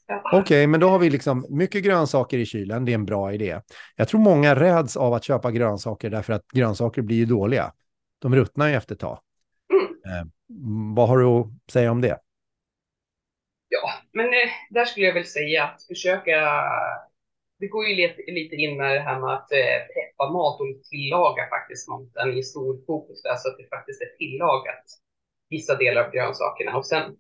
Ja. 0.08 0.22
Okej, 0.26 0.42
okay, 0.42 0.68
men 0.68 0.80
då 0.80 0.90
har 0.90 1.00
vi 1.00 1.10
liksom 1.10 1.46
mycket 1.50 1.84
grönsaker 1.84 2.38
i 2.38 2.46
kylen. 2.46 2.86
Det 2.86 2.92
är 2.92 2.94
en 2.94 3.06
bra 3.06 3.34
idé. 3.34 3.62
Jag 3.96 4.08
tror 4.08 4.22
många 4.22 4.56
räds 4.56 4.98
av 4.98 5.14
att 5.14 5.24
köpa 5.24 5.52
grönsaker 5.52 6.10
därför 6.10 6.34
att 6.34 6.48
grönsaker 6.54 7.02
blir 7.02 7.18
ju 7.18 7.26
dåliga. 7.26 7.74
De 8.20 8.36
ruttnar 8.36 8.68
ju 8.68 8.76
efter 8.76 8.96
ett 8.96 9.02
tag. 9.02 9.20
Mm. 9.74 10.20
Eh, 10.20 10.26
vad 10.96 11.10
har 11.10 11.18
du 11.18 11.26
att 11.28 11.72
säga 11.72 11.92
om 11.92 12.02
det? 12.02 12.20
Ja, 13.70 13.92
men 14.14 14.26
eh, 14.26 14.50
där 14.70 14.86
skulle 14.86 15.06
jag 15.06 15.14
väl 15.14 15.26
säga 15.26 15.64
att 15.64 15.84
försöka 15.84 16.64
det 17.60 17.68
går 17.68 17.86
ju 17.86 17.96
lite, 17.96 18.32
lite 18.32 18.56
in 18.56 18.78
med 18.78 18.96
det 18.96 19.00
här 19.00 19.20
med 19.20 19.34
att 19.34 19.52
eh, 19.52 20.32
mat 20.32 20.62
och 20.62 20.84
tillaga 20.90 21.50
faktiskt 21.50 21.88
maten 21.88 22.38
i 22.38 22.44
stor 22.44 22.86
fokus 22.86 23.22
där, 23.22 23.36
så 23.36 23.50
att 23.50 23.58
det 23.58 23.70
faktiskt 23.70 24.02
är 24.02 24.18
tillagat 24.18 24.86
vissa 25.50 25.76
delar 25.76 26.04
av 26.04 26.12
grönsakerna. 26.12 26.78
Och 26.78 26.86
sen 26.86 27.18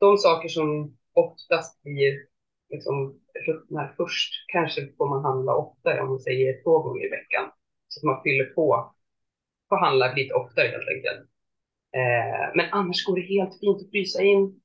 de 0.00 0.18
saker 0.18 0.48
som 0.48 0.96
oftast 1.14 1.82
blir 1.82 2.14
liksom 2.70 3.20
ruttnar 3.46 3.94
först, 3.96 4.32
kanske 4.46 4.88
får 4.98 5.08
man 5.08 5.24
handla 5.24 5.54
oftare, 5.54 6.00
om 6.00 6.08
man 6.08 6.20
säger 6.20 6.62
två 6.62 6.78
gånger 6.78 7.06
i 7.06 7.08
veckan. 7.08 7.50
Så 7.88 8.00
att 8.00 8.04
man 8.04 8.22
fyller 8.22 8.44
på, 8.44 8.94
får 9.68 9.76
handla 9.76 10.14
lite 10.14 10.34
oftare 10.34 10.68
helt 10.68 10.88
enkelt. 10.88 11.30
Eh, 11.96 12.54
men 12.54 12.66
annars 12.72 13.04
går 13.06 13.16
det 13.16 13.34
helt 13.34 13.60
fint 13.60 13.82
att 13.82 13.90
frysa 13.90 14.22
in. 14.22 14.60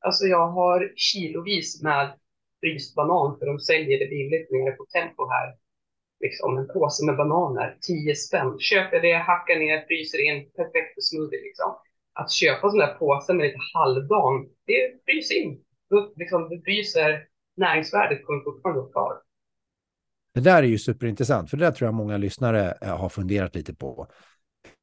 Alltså 0.00 0.24
jag 0.24 0.48
har 0.48 0.92
kilovis 0.96 1.82
med 1.82 2.18
fryst 2.60 2.94
banan 2.94 3.38
för 3.38 3.46
de 3.46 3.58
säljer 3.60 3.98
det 3.98 4.06
billigt 4.06 4.50
nere 4.50 4.72
på 4.72 4.84
Tempo 4.84 5.22
här. 5.34 5.48
Liksom 6.20 6.58
en 6.58 6.66
påse 6.66 7.06
med 7.06 7.16
bananer, 7.16 7.78
10 7.80 8.14
spänn. 8.14 8.58
Köper 8.58 9.00
det, 9.00 9.14
hackar 9.14 9.58
ner, 9.58 9.86
fryser 9.86 10.20
in, 10.28 10.50
perfekt 10.56 10.94
för 10.94 11.00
smoothie 11.00 11.40
liksom. 11.48 11.70
Att 12.12 12.30
köpa 12.32 12.70
sån 12.70 12.78
där 12.78 12.94
påse 12.94 13.34
med 13.34 13.46
lite 13.46 13.58
halvdan, 13.74 14.48
det 14.66 15.04
fryser 15.04 15.34
in. 15.42 15.64
Då, 15.90 16.12
liksom, 16.16 16.48
det 16.48 16.60
fryser, 16.64 17.26
näringsvärdet 17.56 18.24
kommer 18.26 18.44
fortfarande 18.44 18.80
vara 18.80 18.92
kvar. 18.92 19.22
Det 20.34 20.40
där 20.40 20.62
är 20.62 20.66
ju 20.66 20.78
superintressant, 20.78 21.50
för 21.50 21.56
det 21.56 21.64
där 21.64 21.72
tror 21.72 21.86
jag 21.86 21.94
många 21.94 22.16
lyssnare 22.16 22.78
eh, 22.82 22.96
har 22.96 23.08
funderat 23.08 23.54
lite 23.54 23.74
på. 23.74 24.06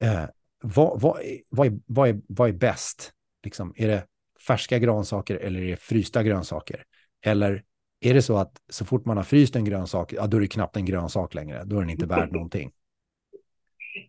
Eh, 0.04 0.24
vad, 0.64 1.02
vad, 1.02 1.20
vad, 1.50 1.68
är, 1.68 1.80
vad, 1.86 2.10
är, 2.10 2.22
vad 2.28 2.50
är 2.50 2.54
bäst? 2.54 3.12
Liksom, 3.44 3.74
är 3.76 3.88
det 3.88 4.06
färska 4.48 4.80
grönsaker 4.80 5.36
eller 5.36 5.62
är 5.62 5.68
det 5.68 5.78
frysta 5.78 6.24
grönsaker? 6.24 6.84
Eller 7.26 7.64
är 8.00 8.14
det 8.14 8.22
så 8.22 8.38
att 8.38 8.62
så 8.70 8.86
fort 8.86 9.06
man 9.06 9.18
har 9.18 9.24
fryst 9.24 9.56
en 9.56 9.66
grönsak, 9.66 10.14
ja, 10.14 10.28
då 10.28 10.38
är 10.38 10.42
det 10.42 10.48
knappt 10.48 10.78
en 10.78 10.86
grönsak 10.86 11.34
längre. 11.34 11.64
Då 11.66 11.76
är 11.76 11.80
den 11.80 11.90
inte 11.90 12.06
värd 12.06 12.32
någonting. 12.32 12.72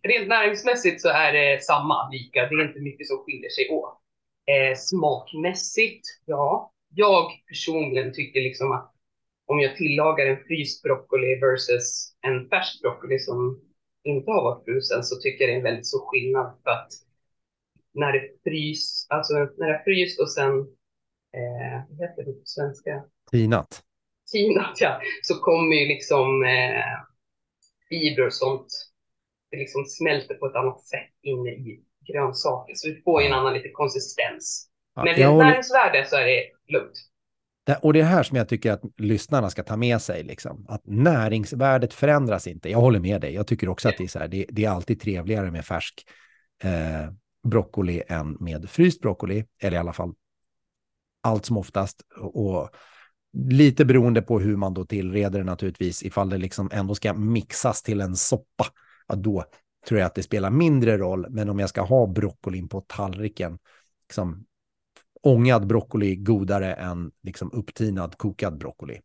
Rent 0.03 0.27
näringsmässigt 0.27 1.01
så 1.01 1.09
är 1.09 1.33
det 1.33 1.63
samma, 1.63 2.09
lika. 2.09 2.41
Det 2.41 2.55
är 2.55 2.67
inte 2.67 2.79
mycket 2.79 3.07
som 3.07 3.17
skiljer 3.17 3.49
sig 3.49 3.69
åt. 3.69 3.99
Eh, 4.45 4.75
smakmässigt, 4.75 6.05
ja. 6.25 6.71
Jag 6.89 7.31
personligen 7.47 8.13
tycker 8.13 8.41
liksom 8.41 8.71
att 8.71 8.93
om 9.45 9.59
jag 9.59 9.75
tillagar 9.75 10.25
en 10.25 10.43
fryst 10.47 10.83
broccoli 10.83 11.39
versus 11.39 12.13
en 12.21 12.49
färsk 12.49 12.81
broccoli 12.81 13.19
som 13.19 13.61
inte 14.03 14.31
har 14.31 14.43
varit 14.43 14.65
frusen 14.65 15.03
så 15.03 15.15
tycker 15.15 15.43
jag 15.43 15.49
det 15.49 15.53
är 15.53 15.57
en 15.57 15.63
väldigt 15.63 15.87
stor 15.87 16.05
skillnad 16.05 16.57
för 16.63 16.71
att 16.71 16.87
när 17.93 18.11
det 18.11 18.29
frys, 18.43 19.07
alltså 19.09 19.33
när 19.33 19.67
det 19.67 19.81
fryst 19.85 20.19
och 20.19 20.31
sen 20.31 20.67
eh, 21.37 21.77
vad 21.89 22.09
heter 22.09 22.23
det 22.23 22.33
på 22.33 22.45
svenska? 22.45 23.03
Tinat. 23.31 23.83
Tinat, 24.31 24.81
ja. 24.81 25.01
Så 25.21 25.33
kommer 25.35 25.75
ju 25.75 25.87
liksom 25.87 26.43
eh, 26.43 26.83
fibrer 27.89 28.25
och 28.25 28.33
sånt. 28.33 28.67
Det 29.51 29.57
liksom 29.57 29.85
smälter 29.85 30.35
på 30.35 30.45
ett 30.45 30.55
annat 30.55 30.81
sätt 30.81 31.13
inne 31.21 31.49
i 31.49 31.83
grönsaker. 32.07 32.73
Så 32.75 32.87
du 32.87 33.01
får 33.01 33.21
ju 33.21 33.27
en 33.27 33.33
annan 33.33 33.53
lite 33.53 33.69
konsistens. 33.69 34.69
Ja, 34.95 35.03
Men 35.03 35.15
rent 35.15 35.37
näringsvärde 35.37 36.05
så 36.05 36.15
är 36.15 36.25
det 36.25 36.43
lugnt. 36.67 36.97
Och 37.81 37.93
det 37.93 37.99
är 37.99 38.03
här 38.03 38.23
som 38.23 38.37
jag 38.37 38.49
tycker 38.49 38.71
att 38.71 38.81
lyssnarna 38.97 39.49
ska 39.49 39.63
ta 39.63 39.77
med 39.77 40.01
sig, 40.01 40.23
liksom. 40.23 40.65
att 40.69 40.81
näringsvärdet 40.85 41.93
förändras 41.93 42.47
inte. 42.47 42.69
Jag 42.69 42.79
håller 42.79 42.99
med 42.99 43.21
dig. 43.21 43.33
Jag 43.33 43.47
tycker 43.47 43.69
också 43.69 43.89
att 43.89 43.97
det 43.97 44.03
är 44.03 44.07
så 44.07 44.19
här, 44.19 44.27
det, 44.27 44.45
det 44.49 44.65
är 44.65 44.69
alltid 44.69 45.01
trevligare 45.01 45.51
med 45.51 45.65
färsk 45.65 46.05
eh, 46.63 47.11
broccoli 47.47 48.03
än 48.07 48.37
med 48.39 48.69
fryst 48.69 49.01
broccoli, 49.01 49.45
eller 49.61 49.77
i 49.77 49.79
alla 49.79 49.93
fall 49.93 50.13
allt 51.21 51.45
som 51.45 51.57
oftast. 51.57 52.01
Och 52.17 52.69
lite 53.33 53.85
beroende 53.85 54.21
på 54.21 54.39
hur 54.39 54.55
man 54.55 54.73
då 54.73 54.85
tillreder 54.85 55.39
det 55.39 55.45
naturligtvis, 55.45 56.03
ifall 56.03 56.29
det 56.29 56.37
liksom 56.37 56.69
ändå 56.73 56.95
ska 56.95 57.13
mixas 57.13 57.83
till 57.83 58.01
en 58.01 58.15
soppa, 58.15 58.65
ja, 59.07 59.15
då 59.15 59.45
tror 59.87 59.99
jag 59.99 60.07
att 60.07 60.15
det 60.15 60.23
spelar 60.23 60.49
mindre 60.49 60.97
roll. 60.97 61.25
Men 61.29 61.49
om 61.49 61.59
jag 61.59 61.69
ska 61.69 61.81
ha 61.81 62.07
broccolin 62.07 62.69
på 62.69 62.81
tallriken, 62.81 63.59
liksom, 64.09 64.45
ångad 65.23 65.67
broccoli 65.67 66.15
godare 66.15 66.73
än 66.73 67.11
liksom 67.23 67.51
upptinad 67.51 68.17
kokad 68.17 68.57
broccoli. 68.57 68.99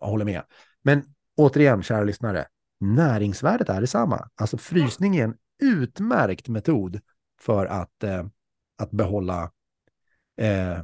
Jag 0.00 0.06
håller 0.06 0.24
med. 0.24 0.42
Men 0.82 1.02
återigen, 1.36 1.82
kära 1.82 2.04
lyssnare, 2.04 2.46
näringsvärdet 2.80 3.68
är 3.68 3.80
detsamma. 3.80 4.28
Alltså 4.34 4.58
frysning 4.58 5.16
är 5.16 5.24
en 5.24 5.36
utmärkt 5.62 6.48
metod 6.48 7.00
för 7.40 7.66
att, 7.66 8.02
eh, 8.02 8.26
att 8.78 8.90
behålla 8.90 9.50
eh, 10.36 10.78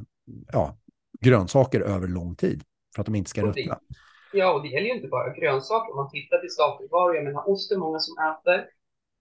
ja, 0.51 0.77
grönsaker 1.21 1.81
över 1.81 2.07
lång 2.07 2.35
tid 2.35 2.63
för 2.95 3.01
att 3.01 3.05
de 3.05 3.15
inte 3.15 3.29
ska 3.29 3.41
ruttna. 3.41 3.79
Ja, 4.33 4.53
och 4.53 4.61
det 4.63 4.67
gäller 4.67 4.87
ju 4.87 4.95
inte 4.95 5.07
bara 5.07 5.33
grönsaker. 5.33 5.91
Om 5.91 5.97
man 5.97 6.09
tittar 6.09 6.37
till 6.37 6.49
dagligvaror, 6.57 7.15
jag 7.15 7.23
menar 7.23 7.49
ost 7.49 7.71
är 7.71 7.77
många 7.77 7.99
som 7.99 8.15
äter. 8.17 8.65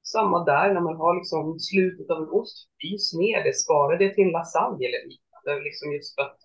Samma 0.03 0.45
där, 0.45 0.75
när 0.75 0.81
man 0.81 0.97
har 0.97 1.15
liksom 1.17 1.59
slutet 1.61 2.11
av 2.11 2.23
en 2.23 2.29
ost, 2.29 2.69
frys 2.81 3.15
ner 3.15 3.45
det, 3.45 3.55
spara 3.55 3.97
det 3.97 4.15
till 4.15 4.25
en 4.25 4.31
lasagne 4.31 4.87
eller 4.87 5.09
liknande, 5.09 5.65
liksom 5.65 5.93
just 5.93 6.15
för 6.15 6.23
att 6.23 6.39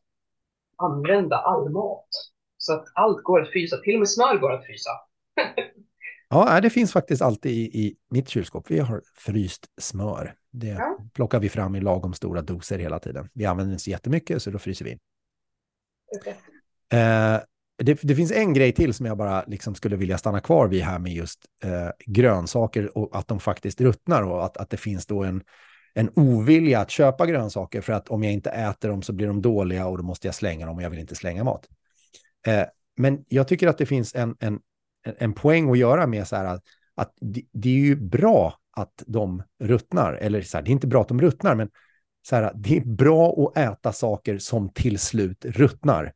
använda 0.77 1.35
all 1.37 1.69
mat. 1.69 2.09
Så 2.57 2.73
att 2.73 2.85
allt 2.95 3.23
går 3.23 3.41
att 3.41 3.49
frysa, 3.49 3.77
till 3.77 3.93
och 3.93 3.99
med 3.99 4.09
smör 4.09 4.37
går 4.37 4.51
att 4.51 4.65
frysa. 4.65 4.89
ja, 6.29 6.61
det 6.61 6.69
finns 6.69 6.93
faktiskt 6.93 7.21
alltid 7.21 7.51
i, 7.51 7.63
i 7.63 7.95
mitt 8.09 8.29
kylskåp. 8.29 8.71
Vi 8.71 8.79
har 8.79 9.01
fryst 9.15 9.65
smör. 9.81 10.33
Det 10.59 10.67
ja. 10.67 10.97
plockar 11.13 11.39
vi 11.39 11.49
fram 11.49 11.75
i 11.75 11.81
lagom 11.81 12.13
stora 12.13 12.41
doser 12.41 12.79
hela 12.79 12.99
tiden. 12.99 13.29
Vi 13.33 13.45
använder 13.45 13.73
inte 13.73 13.83
så 13.83 13.89
jättemycket, 13.89 14.43
så 14.43 14.51
då 14.51 14.59
fryser 14.59 14.85
vi 14.85 14.91
in. 14.91 14.99
Okay. 16.19 16.33
Eh, 16.99 17.39
det, 17.77 17.99
det, 18.01 18.15
finns 18.15 18.31
en 18.31 18.53
grej 18.53 18.71
till 18.71 18.93
som 18.93 19.05
jag 19.05 19.17
bara 19.17 19.43
liksom 19.47 19.75
skulle 19.75 19.95
vilja 19.95 20.17
stanna 20.17 20.39
kvar 20.39 20.67
vid 20.67 20.83
här 20.83 20.99
med 20.99 21.13
just 21.13 21.45
eh, 21.63 21.89
grönsaker 22.05 22.97
och 22.97 23.15
att 23.19 23.27
de 23.27 23.39
faktiskt 23.39 23.81
ruttnar 23.81 24.23
och 24.23 24.45
att, 24.45 24.57
att 24.57 24.69
det 24.69 24.77
finns 24.77 25.05
då 25.05 25.23
en, 25.23 25.43
en 25.93 26.09
ovilja 26.15 26.79
att 26.79 26.89
köpa 26.89 27.25
grönsaker 27.25 27.81
för 27.81 27.93
att 27.93 28.07
om 28.07 28.23
jag 28.23 28.33
inte 28.33 28.49
äter 28.49 28.89
dem 28.89 29.01
så 29.01 29.13
blir 29.13 29.27
de 29.27 29.41
dåliga 29.41 29.87
och 29.87 29.97
då 29.97 30.03
måste 30.03 30.27
jag 30.27 30.35
slänga 30.35 30.65
dem 30.65 30.75
och 30.75 30.81
jag 30.81 30.89
vill 30.89 30.99
inte 30.99 31.15
slänga 31.15 31.43
mat. 31.43 31.67
Eh, 32.47 32.63
men 32.97 33.25
jag 33.27 33.47
tycker 33.47 33.67
att 33.67 33.77
det 33.77 33.85
finns 33.85 34.15
en, 34.15 34.35
en, 34.39 34.59
en 35.03 35.33
poäng 35.33 35.71
att 35.71 35.77
göra 35.77 36.07
med 36.07 36.27
så 36.27 36.35
här 36.35 36.45
att, 36.45 36.63
att 36.95 37.13
det, 37.21 37.41
det, 37.51 37.69
är 37.69 37.79
ju 37.79 37.95
bra 37.95 38.59
att 38.75 39.03
de 39.07 39.43
ruttnar, 39.59 40.13
eller 40.13 40.41
så 40.41 40.57
här, 40.57 40.63
det 40.63 40.69
är 40.69 40.71
inte 40.71 40.87
bra 40.87 41.01
att 41.01 41.07
de 41.07 41.21
ruttnar, 41.21 41.55
men 41.55 41.69
så 42.27 42.35
här, 42.35 42.51
det 42.55 42.77
är 42.77 42.85
bra 42.85 43.29
att 43.31 43.57
äta 43.57 43.93
saker 43.93 44.37
som 44.37 44.69
till 44.69 44.99
slut 44.99 45.45
ruttnar. 45.45 46.13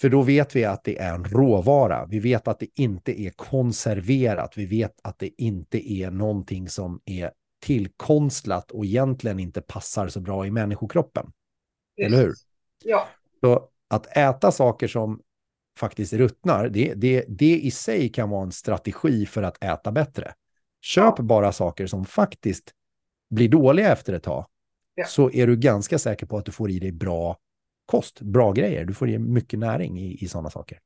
För 0.00 0.08
då 0.08 0.22
vet 0.22 0.56
vi 0.56 0.64
att 0.64 0.84
det 0.84 0.98
är 0.98 1.14
en 1.14 1.24
råvara. 1.24 2.06
Vi 2.06 2.18
vet 2.18 2.48
att 2.48 2.58
det 2.58 2.68
inte 2.74 3.20
är 3.20 3.30
konserverat. 3.30 4.52
Vi 4.56 4.66
vet 4.66 5.00
att 5.02 5.18
det 5.18 5.30
inte 5.38 5.92
är 5.92 6.10
någonting 6.10 6.68
som 6.68 7.00
är 7.04 7.30
tillkonstlat 7.62 8.70
och 8.70 8.84
egentligen 8.84 9.40
inte 9.40 9.60
passar 9.60 10.08
så 10.08 10.20
bra 10.20 10.46
i 10.46 10.50
människokroppen. 10.50 11.32
Eller 11.96 12.18
hur? 12.18 12.34
Ja. 12.84 13.08
Så 13.40 13.68
att 13.88 14.16
äta 14.16 14.52
saker 14.52 14.88
som 14.88 15.20
faktiskt 15.78 16.12
ruttnar, 16.12 16.68
det, 16.68 16.94
det, 16.94 17.24
det 17.28 17.60
i 17.60 17.70
sig 17.70 18.08
kan 18.08 18.30
vara 18.30 18.42
en 18.42 18.52
strategi 18.52 19.26
för 19.26 19.42
att 19.42 19.64
äta 19.64 19.92
bättre. 19.92 20.34
Köp 20.82 21.14
ja. 21.16 21.22
bara 21.24 21.52
saker 21.52 21.86
som 21.86 22.04
faktiskt 22.04 22.74
blir 23.30 23.48
dåliga 23.48 23.92
efter 23.92 24.12
ett 24.12 24.22
tag. 24.22 24.46
Ja. 24.94 25.04
Så 25.04 25.30
är 25.30 25.46
du 25.46 25.56
ganska 25.56 25.98
säker 25.98 26.26
på 26.26 26.36
att 26.36 26.44
du 26.44 26.52
får 26.52 26.70
i 26.70 26.78
dig 26.78 26.92
bra 26.92 27.36
kost, 27.86 28.20
bra 28.20 28.52
grejer. 28.52 28.84
Du 28.84 28.94
får 28.94 29.08
i 29.08 29.18
mycket 29.18 29.58
näring 29.58 29.98
i, 29.98 30.18
i 30.24 30.28
sådana 30.28 30.50
saker. 30.50 30.78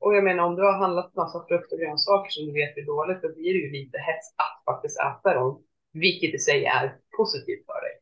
Och 0.00 0.16
jag 0.16 0.24
menar 0.24 0.44
om 0.44 0.56
du 0.56 0.62
har 0.62 0.78
handlat 0.78 1.14
massa 1.14 1.44
frukt 1.48 1.72
och 1.72 1.78
grönsaker 1.78 2.30
som 2.30 2.46
du 2.46 2.52
vet 2.52 2.76
är 2.76 2.86
dåligt, 2.86 3.22
då 3.22 3.28
blir 3.28 3.52
det 3.54 3.60
ju 3.66 3.70
lite 3.70 3.98
hets 3.98 4.26
att 4.36 4.74
faktiskt 4.74 5.00
äta 5.00 5.34
dem, 5.34 5.62
vilket 5.92 6.34
i 6.34 6.38
sig 6.38 6.64
är 6.64 6.96
positivt 7.16 7.66
för 7.66 7.80
dig. 7.86 7.94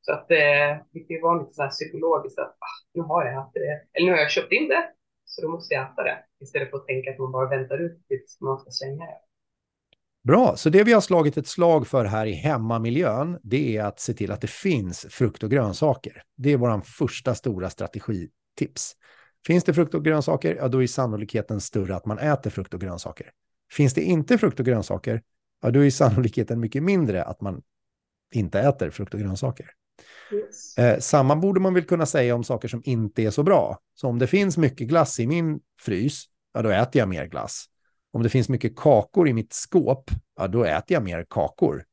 Så 0.00 0.12
att 0.12 0.30
eh, 0.30 0.70
det 0.92 1.00
kan 1.04 1.16
ju 1.16 1.20
vara 1.20 1.40
lite 1.40 1.54
så 1.54 1.62
här 1.62 1.70
psykologiskt 1.70 2.38
att 2.38 2.56
ah, 2.68 2.76
nu 2.94 3.02
har 3.02 3.24
jag 3.24 3.34
ätit 3.42 3.54
det, 3.54 3.76
eller 3.92 4.06
nu 4.06 4.12
har 4.12 4.18
jag 4.18 4.30
köpt 4.30 4.52
in 4.52 4.68
det, 4.68 4.84
så 5.24 5.42
då 5.42 5.48
måste 5.48 5.74
jag 5.74 5.82
äta 5.92 6.02
det. 6.02 6.18
Istället 6.40 6.70
för 6.70 6.76
att 6.76 6.86
tänka 6.86 7.10
att 7.10 7.18
man 7.18 7.32
bara 7.32 7.48
väntar 7.48 7.78
ut 7.78 8.06
tills 8.08 8.40
man 8.40 8.58
ska 8.58 8.70
slänga 8.70 9.04
det. 9.04 9.20
Bra, 10.28 10.56
så 10.56 10.70
det 10.70 10.84
vi 10.84 10.92
har 10.92 11.00
slagit 11.00 11.36
ett 11.36 11.46
slag 11.46 11.86
för 11.86 12.04
här 12.04 12.26
i 12.26 12.32
hemmamiljön, 12.32 13.38
det 13.42 13.76
är 13.76 13.84
att 13.84 14.00
se 14.00 14.14
till 14.14 14.32
att 14.32 14.40
det 14.40 14.50
finns 14.50 15.06
frukt 15.10 15.42
och 15.42 15.50
grönsaker. 15.50 16.22
Det 16.36 16.52
är 16.52 16.56
vår 16.56 16.80
första 16.80 17.34
stora 17.34 17.70
strategitips. 17.70 18.92
Finns 19.46 19.64
det 19.64 19.74
frukt 19.74 19.94
och 19.94 20.04
grönsaker, 20.04 20.56
ja 20.56 20.68
då 20.68 20.82
är 20.82 20.86
sannolikheten 20.86 21.60
större 21.60 21.96
att 21.96 22.06
man 22.06 22.18
äter 22.18 22.50
frukt 22.50 22.74
och 22.74 22.80
grönsaker. 22.80 23.30
Finns 23.72 23.94
det 23.94 24.02
inte 24.02 24.38
frukt 24.38 24.60
och 24.60 24.66
grönsaker, 24.66 25.22
ja 25.62 25.70
då 25.70 25.84
är 25.84 25.90
sannolikheten 25.90 26.60
mycket 26.60 26.82
mindre 26.82 27.24
att 27.24 27.40
man 27.40 27.62
inte 28.34 28.60
äter 28.60 28.90
frukt 28.90 29.14
och 29.14 29.20
grönsaker. 29.20 29.66
Yes. 30.32 30.78
Eh, 30.78 30.98
samma 30.98 31.36
borde 31.36 31.60
man 31.60 31.74
väl 31.74 31.84
kunna 31.84 32.06
säga 32.06 32.34
om 32.34 32.44
saker 32.44 32.68
som 32.68 32.82
inte 32.84 33.22
är 33.22 33.30
så 33.30 33.42
bra. 33.42 33.78
Så 33.94 34.08
om 34.08 34.18
det 34.18 34.26
finns 34.26 34.56
mycket 34.56 34.88
glass 34.88 35.20
i 35.20 35.26
min 35.26 35.60
frys, 35.80 36.24
ja 36.54 36.62
då 36.62 36.70
äter 36.70 36.98
jag 36.98 37.08
mer 37.08 37.26
glass. 37.26 37.68
Om 38.12 38.22
det 38.22 38.28
finns 38.28 38.48
mycket 38.48 38.76
kakor 38.76 39.28
i 39.28 39.32
mitt 39.32 39.52
skåp, 39.52 40.10
ja 40.36 40.46
då 40.46 40.64
äter 40.64 40.94
jag 40.94 41.02
mer 41.02 41.26
kakor. 41.30 41.84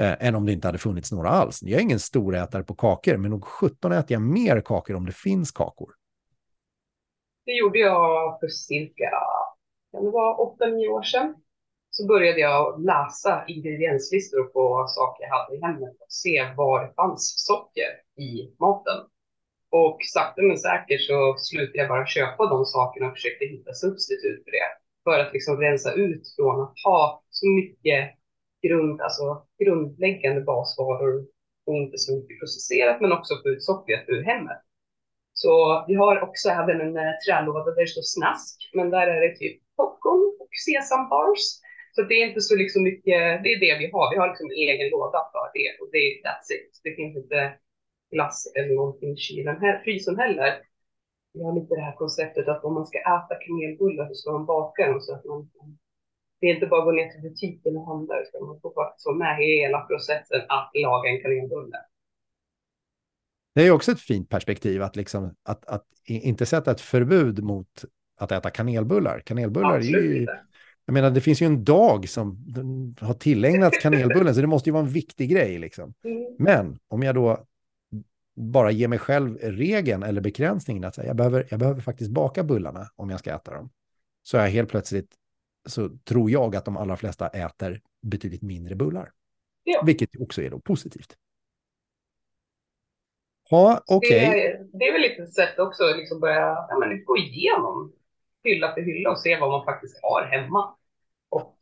Eh, 0.00 0.26
än 0.26 0.34
om 0.34 0.46
det 0.46 0.52
inte 0.52 0.68
hade 0.68 0.78
funnits 0.78 1.12
några 1.12 1.28
alls. 1.28 1.62
Jag 1.62 1.78
är 1.78 1.82
ingen 1.82 2.00
storätare 2.00 2.62
på 2.62 2.74
kakor, 2.74 3.16
men 3.16 3.30
nog 3.30 3.44
17 3.44 3.92
äter 3.92 4.12
jag 4.12 4.22
mer 4.22 4.60
kakor 4.60 4.96
om 4.96 5.06
det 5.06 5.16
finns 5.16 5.52
kakor. 5.52 5.94
Det 7.46 7.52
gjorde 7.52 7.78
jag 7.78 8.40
för 8.40 8.48
cirka, 8.48 9.10
kan 9.92 10.04
det 10.04 10.10
vara 10.10 10.36
8-9 10.36 10.88
år 10.88 11.02
sedan 11.02 11.34
så 11.96 12.06
började 12.06 12.40
jag 12.40 12.84
läsa 12.84 13.44
ingredienslistor 13.46 14.44
på 14.44 14.86
saker 14.88 15.24
jag 15.24 15.30
hade 15.30 15.56
i 15.56 15.60
hemmet 15.60 15.96
och 16.00 16.12
se 16.12 16.52
var 16.56 16.84
det 16.84 16.92
fanns 16.94 17.34
socker 17.46 17.90
i 18.16 18.54
maten. 18.60 19.00
Och 19.70 19.98
sakta 20.12 20.42
men 20.42 20.58
säkert 20.58 21.00
så 21.00 21.34
slutade 21.38 21.78
jag 21.78 21.88
bara 21.88 22.06
köpa 22.06 22.46
de 22.46 22.64
sakerna 22.64 23.06
och 23.06 23.12
försökte 23.12 23.44
hitta 23.44 23.72
substitut 23.72 24.44
för 24.44 24.50
det. 24.50 24.83
För 25.04 25.18
att 25.18 25.32
liksom 25.32 25.60
rensa 25.60 25.92
ut 25.92 26.22
från 26.36 26.60
att 26.60 26.74
ha 26.84 27.22
så 27.30 27.46
mycket 27.48 28.10
grund, 28.62 29.00
alltså 29.00 29.46
grundläggande 29.64 30.40
basvaror 30.40 31.26
och 31.66 31.74
inte 31.74 31.98
så 31.98 32.16
mycket 32.16 32.38
processerat, 32.40 33.00
men 33.00 33.12
också 33.12 33.34
få 33.42 33.48
ut 33.48 33.62
sockret 33.62 34.04
ur 34.08 34.22
hemmet. 34.22 34.60
Så 35.32 35.84
vi 35.88 35.94
har 35.94 36.20
också 36.20 36.48
även 36.48 36.80
en 36.80 36.96
eh, 36.96 37.12
trälåda 37.26 37.64
där 37.64 37.80
det 37.80 37.86
står 37.86 38.02
snask, 38.02 38.70
men 38.74 38.90
där 38.90 39.06
är 39.06 39.20
det 39.20 39.36
typ 39.36 39.62
popcorn 39.76 40.36
och 40.40 40.48
sesambars 40.66 41.64
så 41.94 42.02
det 42.02 42.14
är 42.14 42.26
inte 42.28 42.40
så 42.40 42.56
liksom 42.56 42.82
mycket, 42.82 43.42
det 43.42 43.52
är 43.54 43.60
det 43.60 43.78
vi 43.78 43.90
har. 43.92 44.10
Vi 44.14 44.18
har 44.20 44.28
liksom 44.28 44.50
egen 44.50 44.90
låda 44.90 45.20
för 45.32 45.46
det 45.54 45.68
och 45.80 45.88
det 45.92 45.98
är 45.98 46.10
that's 46.24 46.48
it. 46.56 46.80
Det 46.84 46.94
finns 46.94 47.16
inte 47.16 47.58
glass 48.10 48.52
eller 48.56 48.74
någonting 48.74 49.12
i 49.12 49.16
kylen, 49.16 49.56
frysen 49.84 50.18
heller. 50.18 50.50
Vi 51.34 51.44
har 51.44 51.54
lite 51.60 51.74
det 51.74 51.80
här 51.80 51.96
konceptet 51.96 52.48
att 52.48 52.64
om 52.64 52.74
man 52.74 52.86
ska 52.86 52.98
äta 52.98 53.34
kanelbullar 53.44 54.08
så 54.08 54.14
ska 54.14 54.32
man 54.32 54.46
baka 54.46 54.86
dem 54.86 55.00
så 55.00 55.14
att 55.14 55.24
man 55.24 55.48
det 56.44 56.50
är 56.50 56.54
inte 56.54 56.66
bara 56.66 56.80
att 56.80 56.86
gå 56.86 56.92
ner 56.92 57.08
till 57.08 57.22
butiken 57.22 57.76
och 57.76 57.86
handla, 57.86 58.14
utan 58.20 58.46
man 58.46 58.60
får 58.60 58.74
faktiskt 58.74 59.06
vara 59.06 59.16
med 59.16 59.40
i 59.40 59.60
hela 59.60 59.80
processen 59.80 60.40
att 60.48 60.70
laga 60.74 61.10
en 61.10 61.22
kanelbulle. 61.22 61.76
Det 63.54 63.66
är 63.66 63.70
också 63.70 63.92
ett 63.92 64.00
fint 64.00 64.28
perspektiv 64.28 64.82
att, 64.82 64.96
liksom, 64.96 65.34
att, 65.42 65.64
att 65.66 65.84
inte 66.06 66.46
sätta 66.46 66.70
ett 66.70 66.80
förbud 66.80 67.44
mot 67.44 67.84
att 68.20 68.32
äta 68.32 68.50
kanelbullar. 68.50 69.20
Kanelbullar 69.20 69.76
Absolut 69.76 70.04
är 70.04 70.14
ju. 70.14 70.26
Jag 70.86 70.94
menar, 70.94 71.10
det 71.10 71.20
finns 71.20 71.42
ju 71.42 71.46
en 71.46 71.64
dag 71.64 72.08
som 72.08 72.38
har 73.00 73.14
tillägnats 73.14 73.78
kanelbullen, 73.82 74.34
så 74.34 74.40
det 74.40 74.46
måste 74.46 74.68
ju 74.68 74.72
vara 74.72 74.84
en 74.84 74.92
viktig 74.92 75.30
grej. 75.30 75.58
Liksom. 75.58 75.94
Mm. 76.04 76.36
Men 76.38 76.78
om 76.88 77.02
jag 77.02 77.14
då 77.14 77.44
bara 78.34 78.70
ger 78.70 78.88
mig 78.88 78.98
själv 78.98 79.38
regeln 79.38 80.02
eller 80.02 80.20
begränsningen 80.20 80.84
att 80.84 80.96
jag, 80.96 81.16
behöver, 81.16 81.46
jag 81.50 81.60
behöver 81.60 81.80
faktiskt 81.80 82.10
baka 82.10 82.44
bullarna 82.44 82.90
om 82.96 83.10
jag 83.10 83.18
ska 83.20 83.34
äta 83.34 83.54
dem, 83.54 83.70
så 84.22 84.38
är 84.38 84.48
helt 84.48 84.70
plötsligt 84.70 85.14
så 85.66 85.88
tror 85.88 86.30
jag 86.30 86.56
att 86.56 86.64
de 86.64 86.76
allra 86.76 86.96
flesta 86.96 87.28
äter 87.28 87.80
betydligt 88.02 88.42
mindre 88.42 88.74
bullar. 88.74 89.12
Ja. 89.62 89.82
Vilket 89.86 90.20
också 90.20 90.42
är 90.42 90.50
då 90.50 90.60
positivt. 90.60 91.16
Ja, 93.50 93.82
okay. 93.86 94.18
det, 94.18 94.66
det 94.72 94.84
är 94.84 94.92
väl 94.92 95.22
ett 95.22 95.34
sätt 95.34 95.58
också 95.58 95.84
att 95.84 95.96
liksom 95.96 96.20
börja 96.20 96.66
ja, 96.68 96.78
men, 96.80 97.04
gå 97.04 97.16
igenom 97.16 97.92
hylla 98.44 98.74
för 98.74 98.80
hylla 98.80 99.10
och 99.10 99.18
se 99.18 99.40
vad 99.40 99.50
man 99.50 99.64
faktiskt 99.64 99.98
har 100.02 100.22
hemma. 100.24 100.76
Och 101.28 101.58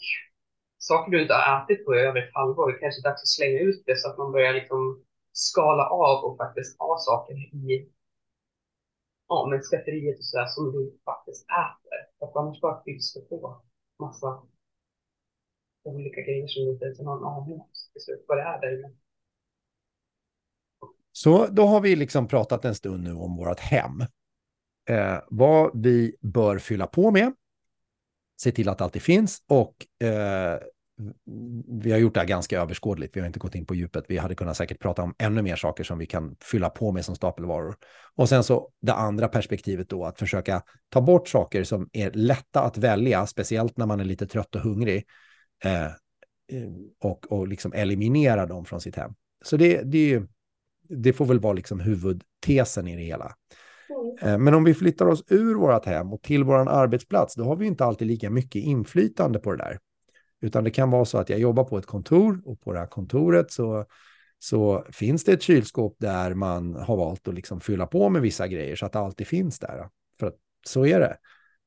saker 0.79 1.13
du 1.13 1.23
inte 1.23 1.35
har 1.35 1.65
ätit 1.65 1.85
på 1.85 1.95
över 1.95 2.23
ett 2.23 2.35
halvår, 2.35 2.73
det 2.73 2.79
kanske 2.79 3.01
är 3.01 3.11
dags 3.11 3.23
att 3.23 3.29
slänga 3.29 3.61
ut 3.61 3.83
det 3.87 3.99
så 3.99 4.11
att 4.11 4.19
man 4.19 4.33
börjar 4.33 4.53
liksom 4.53 5.05
skala 5.33 5.89
av 5.89 6.25
och 6.25 6.37
faktiskt 6.37 6.79
ha 6.79 6.99
saker 6.99 7.35
i 7.35 7.89
ja, 9.29 9.47
men 9.51 9.61
skafferiet 9.63 10.19
och 10.19 10.25
sådär 10.25 10.47
som 10.47 10.73
du 10.73 10.99
faktiskt 11.05 11.47
äter. 11.47 11.99
För 12.19 12.27
att 12.27 12.37
annars 12.37 12.61
bara 12.61 12.83
fylls 12.85 13.15
det 13.15 13.21
på 13.21 13.63
massa 13.99 14.43
olika 15.85 16.21
grejer 16.21 16.47
som 16.47 16.65
vi 16.65 16.71
inte 16.71 16.85
ens 16.85 16.99
har 16.99 17.05
någon 17.05 17.25
aning 17.25 17.61
om 17.61 17.69
vad 18.29 18.39
det 18.39 18.43
är 18.43 18.61
där 18.61 18.79
inne. 18.79 18.95
Så 21.13 21.47
då 21.47 21.63
har 21.67 21.81
vi 21.81 21.97
liksom 21.97 22.29
pratat 22.29 22.65
en 22.65 22.75
stund 22.75 23.05
nu 23.05 23.13
om 23.13 23.37
vårt 23.37 23.61
hem 23.61 24.01
eh, 24.89 25.19
vad 25.29 25.83
vi 25.83 26.17
bör 26.21 26.59
fylla 26.59 26.87
på 26.87 27.11
med, 27.11 27.33
se 28.41 28.53
till 28.53 28.69
att 28.69 28.81
allt 28.81 28.93
det 28.93 29.01
finns 29.01 29.43
och 29.49 30.07
eh, 30.07 30.61
vi 31.83 31.93
har 31.93 31.99
gjort 31.99 32.15
det 32.15 32.21
här 32.21 32.27
ganska 32.27 32.61
överskådligt. 32.61 33.17
Vi 33.17 33.21
har 33.21 33.27
inte 33.27 33.39
gått 33.39 33.55
in 33.55 33.67
på 33.67 33.75
djupet. 33.75 34.05
Vi 34.09 34.19
hade 34.19 34.35
kunnat 34.35 34.57
säkert 34.57 34.79
prata 34.79 35.03
om 35.03 35.15
ännu 35.19 35.43
mer 35.43 35.57
saker 35.57 35.85
som 35.85 35.99
vi 35.99 36.07
kan 36.07 36.37
fylla 36.41 36.71
på 36.71 36.93
med 36.93 37.05
som 37.05 37.17
stapelvaror. 37.17 37.77
Och 38.17 38.29
sen 38.29 38.45
så 38.45 38.71
det 38.81 38.93
andra 38.93 39.29
perspektivet 39.29 39.89
då, 39.89 40.05
att 40.05 40.19
försöka 40.19 40.63
ta 40.89 41.01
bort 41.01 41.29
saker 41.29 41.65
som 41.65 41.89
är 41.93 42.11
lätta 42.11 42.63
att 42.63 42.79
välja, 42.79 43.27
speciellt 43.27 43.77
när 43.77 43.87
man 43.87 44.01
är 44.01 44.05
lite 44.05 44.27
trött 44.27 44.55
och 44.55 44.61
hungrig. 44.61 45.05
Eh, 45.65 45.85
eh 45.85 45.93
och, 47.01 47.33
och 47.33 47.49
liksom 47.49 47.73
eliminera 47.73 48.47
dem 48.47 48.65
från 48.65 48.81
sitt 48.81 48.97
hem. 48.97 49.13
Så 49.45 49.57
det, 49.57 49.83
det, 49.83 50.23
det 50.89 51.13
får 51.13 51.25
väl 51.25 51.41
vara 51.41 51.53
liksom 51.53 51.81
huvudtesen 51.81 52.89
i 52.89 52.97
det 52.97 53.03
hela. 53.03 53.35
Eh, 54.21 54.39
men 54.39 54.55
om 54.55 54.65
vi 54.65 54.75
flyttar 54.75 55.07
oss 55.07 55.25
ur 55.29 55.55
vårt 55.55 55.87
hem 55.87 56.13
och 56.13 56.23
till 56.23 56.45
vår 56.45 56.69
arbetsplats, 56.69 57.35
då 57.35 57.45
har 57.45 57.57
vi 57.57 57.67
inte 57.67 57.85
alltid 57.85 58.09
lika 58.09 58.31
mycket 58.31 58.63
inflytande 58.63 59.39
på 59.39 59.51
det 59.51 59.57
där. 59.57 59.79
Utan 60.43 60.65
det 60.65 60.71
kan 60.71 60.91
vara 60.91 61.05
så 61.05 61.19
att 61.19 61.29
jag 61.29 61.39
jobbar 61.39 61.65
på 61.65 61.79
ett 61.79 61.87
kontor 61.87 62.43
och 62.45 62.61
på 62.61 62.73
det 62.73 62.79
här 62.79 62.87
kontoret 62.87 63.51
så, 63.51 63.87
så 64.39 64.87
finns 64.91 65.25
det 65.25 65.33
ett 65.33 65.43
kylskåp 65.43 65.97
där 65.99 66.35
man 66.35 66.75
har 66.75 66.97
valt 66.97 67.29
att 67.29 67.35
liksom 67.35 67.61
fylla 67.61 67.87
på 67.87 68.09
med 68.09 68.23
vissa 68.23 68.49
grejer 68.49 68.77
så 68.77 68.87
att 68.87 68.93
det 68.93 68.99
alltid 68.99 69.27
finns 69.27 69.59
där. 69.59 69.89
För 70.21 70.27
att 70.27 70.37
så 70.67 70.87
är 70.87 71.01
det. 71.01 71.17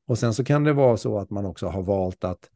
Och 0.07 0.17
sen 0.17 0.33
så 0.33 0.43
kan 0.43 0.63
det 0.63 0.73
vara 0.73 0.97
så 0.97 1.19
att 1.19 1.29
man 1.29 1.45
också 1.45 1.67
har 1.67 1.81
valt 1.81 2.23
att 2.23 2.49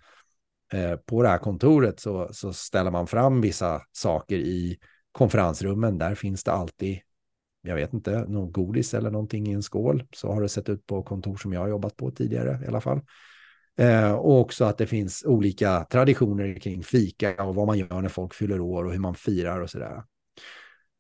eh, 0.74 0.96
på 0.96 1.24
det 1.24 1.30
här 1.30 1.38
kontoret 1.38 2.00
så, 2.00 2.30
så 2.32 2.54
ställer 2.54 2.92
man 2.92 3.08
fram 3.08 3.42
vissa 3.42 3.82
saker 3.92 4.38
i 4.38 4.78
konferensrummen. 5.12 5.98
Där 5.98 6.16
finns 6.16 6.44
det 6.44 6.52
alltid, 6.52 7.00
jag 7.62 7.76
vet 7.76 7.94
inte, 7.94 8.26
någon 8.28 8.52
godis 8.52 8.94
eller 8.94 9.12
någonting 9.12 9.48
i 9.48 9.54
en 9.54 9.64
skål. 9.64 10.04
Så 10.12 10.34
har 10.34 10.42
det 10.42 10.50
sett 10.50 10.70
ut 10.70 10.86
på 10.86 11.04
kontor 11.04 11.38
som 11.38 11.54
jag 11.54 11.62
har 11.62 11.68
jobbat 11.68 11.98
på 11.98 12.12
tidigare 12.12 12.60
i 12.66 12.68
alla 12.68 12.82
fall. 12.82 13.02
Eh, 13.80 14.12
och 14.12 14.40
också 14.40 14.66
att 14.66 14.78
det 14.78 14.88
finns 14.88 15.26
olika 15.26 15.84
traditioner 15.84 16.54
kring 16.54 16.84
fika 16.84 17.44
och 17.44 17.56
vad 17.56 17.68
man 17.68 17.78
gör 17.78 18.02
när 18.02 18.10
folk 18.10 18.34
fyller 18.34 18.60
år 18.60 18.86
och 18.86 18.92
hur 18.92 19.00
man 19.00 19.16
firar 19.16 19.62
och 19.62 19.70
sådär. 19.70 20.04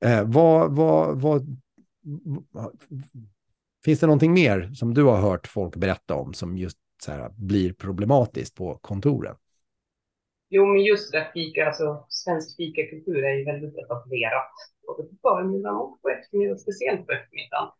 Eh, 0.05 0.23
vad, 0.25 0.75
vad, 0.75 1.21
vad, 1.21 1.57
finns 3.85 3.99
det 3.99 4.05
någonting 4.05 4.33
mer 4.33 4.71
som 4.73 4.93
du 4.93 5.03
har 5.03 5.17
hört 5.17 5.47
folk 5.47 5.75
berätta 5.75 6.15
om 6.15 6.33
som 6.33 6.57
just 6.57 6.77
så 7.03 7.11
här, 7.11 7.29
blir 7.29 7.73
problematiskt 7.73 8.55
på 8.55 8.77
kontoren? 8.81 9.35
Jo, 10.49 10.65
men 10.65 10.83
just 10.83 11.11
det, 11.11 11.31
fika, 11.33 11.67
alltså 11.67 12.05
svensk 12.09 12.57
fikakultur 12.57 13.23
är 13.23 13.33
ju 13.33 13.45
väldigt 13.45 13.77
etablerat. 13.77 14.51
Både 14.87 15.03
på 15.03 15.15
förmiddagen 15.21 15.77
och 15.77 16.01
på 16.01 16.09
eftermiddagen, 16.09 16.59
speciellt 16.59 17.05
på 17.07 17.11
eftermiddagen. 17.11 17.71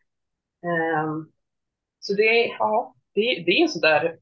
Um, 1.08 1.32
så 2.00 2.14
det, 2.14 2.46
ja, 2.60 2.96
det, 3.14 3.22
det 3.22 3.52
är 3.52 3.62
en 3.62 3.70
sådär 3.70 4.18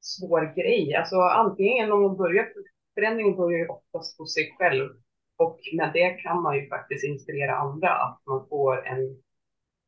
svår 0.00 0.54
grej. 0.56 0.94
Alltså 0.94 1.16
antingen 1.16 1.92
om 1.92 2.02
man 2.02 2.16
börjar, 2.16 2.48
förändringen 2.94 3.36
börjar 3.36 3.58
ju 3.58 3.68
oftast 3.68 4.18
på 4.18 4.26
sig 4.26 4.54
själv 4.58 4.88
och 5.36 5.58
med 5.72 5.90
det 5.92 6.10
kan 6.10 6.42
man 6.42 6.56
ju 6.56 6.68
faktiskt 6.68 7.04
inspirera 7.04 7.56
andra 7.56 7.88
att 7.88 8.20
man 8.26 8.48
får 8.48 8.86
en 8.86 9.22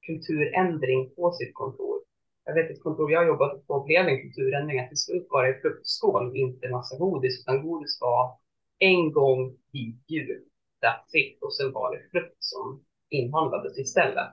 kulturändring 0.07 1.11
på 1.17 1.33
sitt 1.33 1.55
kontor. 1.55 2.01
Jag 2.45 2.55
vet 2.55 2.71
ett 2.71 2.83
kontor 2.83 3.13
jag 3.13 3.27
jobbat 3.27 3.67
på 3.67 3.85
blev 3.85 4.09
en 4.09 4.23
kulturändring 4.23 4.81
att 4.81 4.89
till 4.89 4.97
slut 4.97 5.27
var 5.31 5.47
det 5.47 5.61
fruktskål, 5.61 6.37
inte 6.37 6.71
massa 6.71 6.99
godis, 6.99 7.41
utan 7.41 7.69
godis 7.69 7.99
var 8.01 8.39
en 8.79 9.13
gång 9.13 9.57
i 9.73 9.97
jul. 10.09 10.45
That's 10.83 11.17
it. 11.17 11.43
Och 11.43 11.55
sen 11.55 11.73
var 11.73 11.97
det 11.97 12.03
frukt 12.11 12.37
som 12.39 12.85
inhandlades 13.09 13.79
istället. 13.79 14.33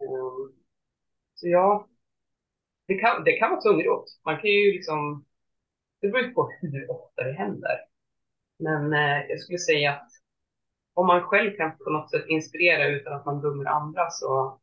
Um, 0.00 0.52
så 1.34 1.48
ja, 1.48 1.88
det 2.86 2.94
kan, 2.94 3.24
det 3.24 3.32
kan 3.32 3.50
vara 3.50 3.60
tungrot. 3.60 4.04
Man 4.24 4.40
kan 4.40 4.50
ju 4.50 4.72
liksom, 4.72 5.24
det 6.00 6.08
beror 6.08 6.30
på 6.30 6.50
hur 6.60 6.90
ofta 6.90 7.24
det 7.24 7.32
händer. 7.32 7.76
Men 8.58 8.92
eh, 8.92 9.26
jag 9.28 9.40
skulle 9.40 9.58
säga 9.58 9.92
att 9.92 10.08
om 10.94 11.06
man 11.06 11.22
själv 11.22 11.56
kan 11.56 11.78
på 11.78 11.90
något 11.90 12.10
sätt 12.10 12.24
inspirera 12.28 12.86
utan 12.86 13.12
att 13.12 13.26
man 13.26 13.40
dömer 13.40 13.64
andra 13.64 14.10
så 14.10 14.60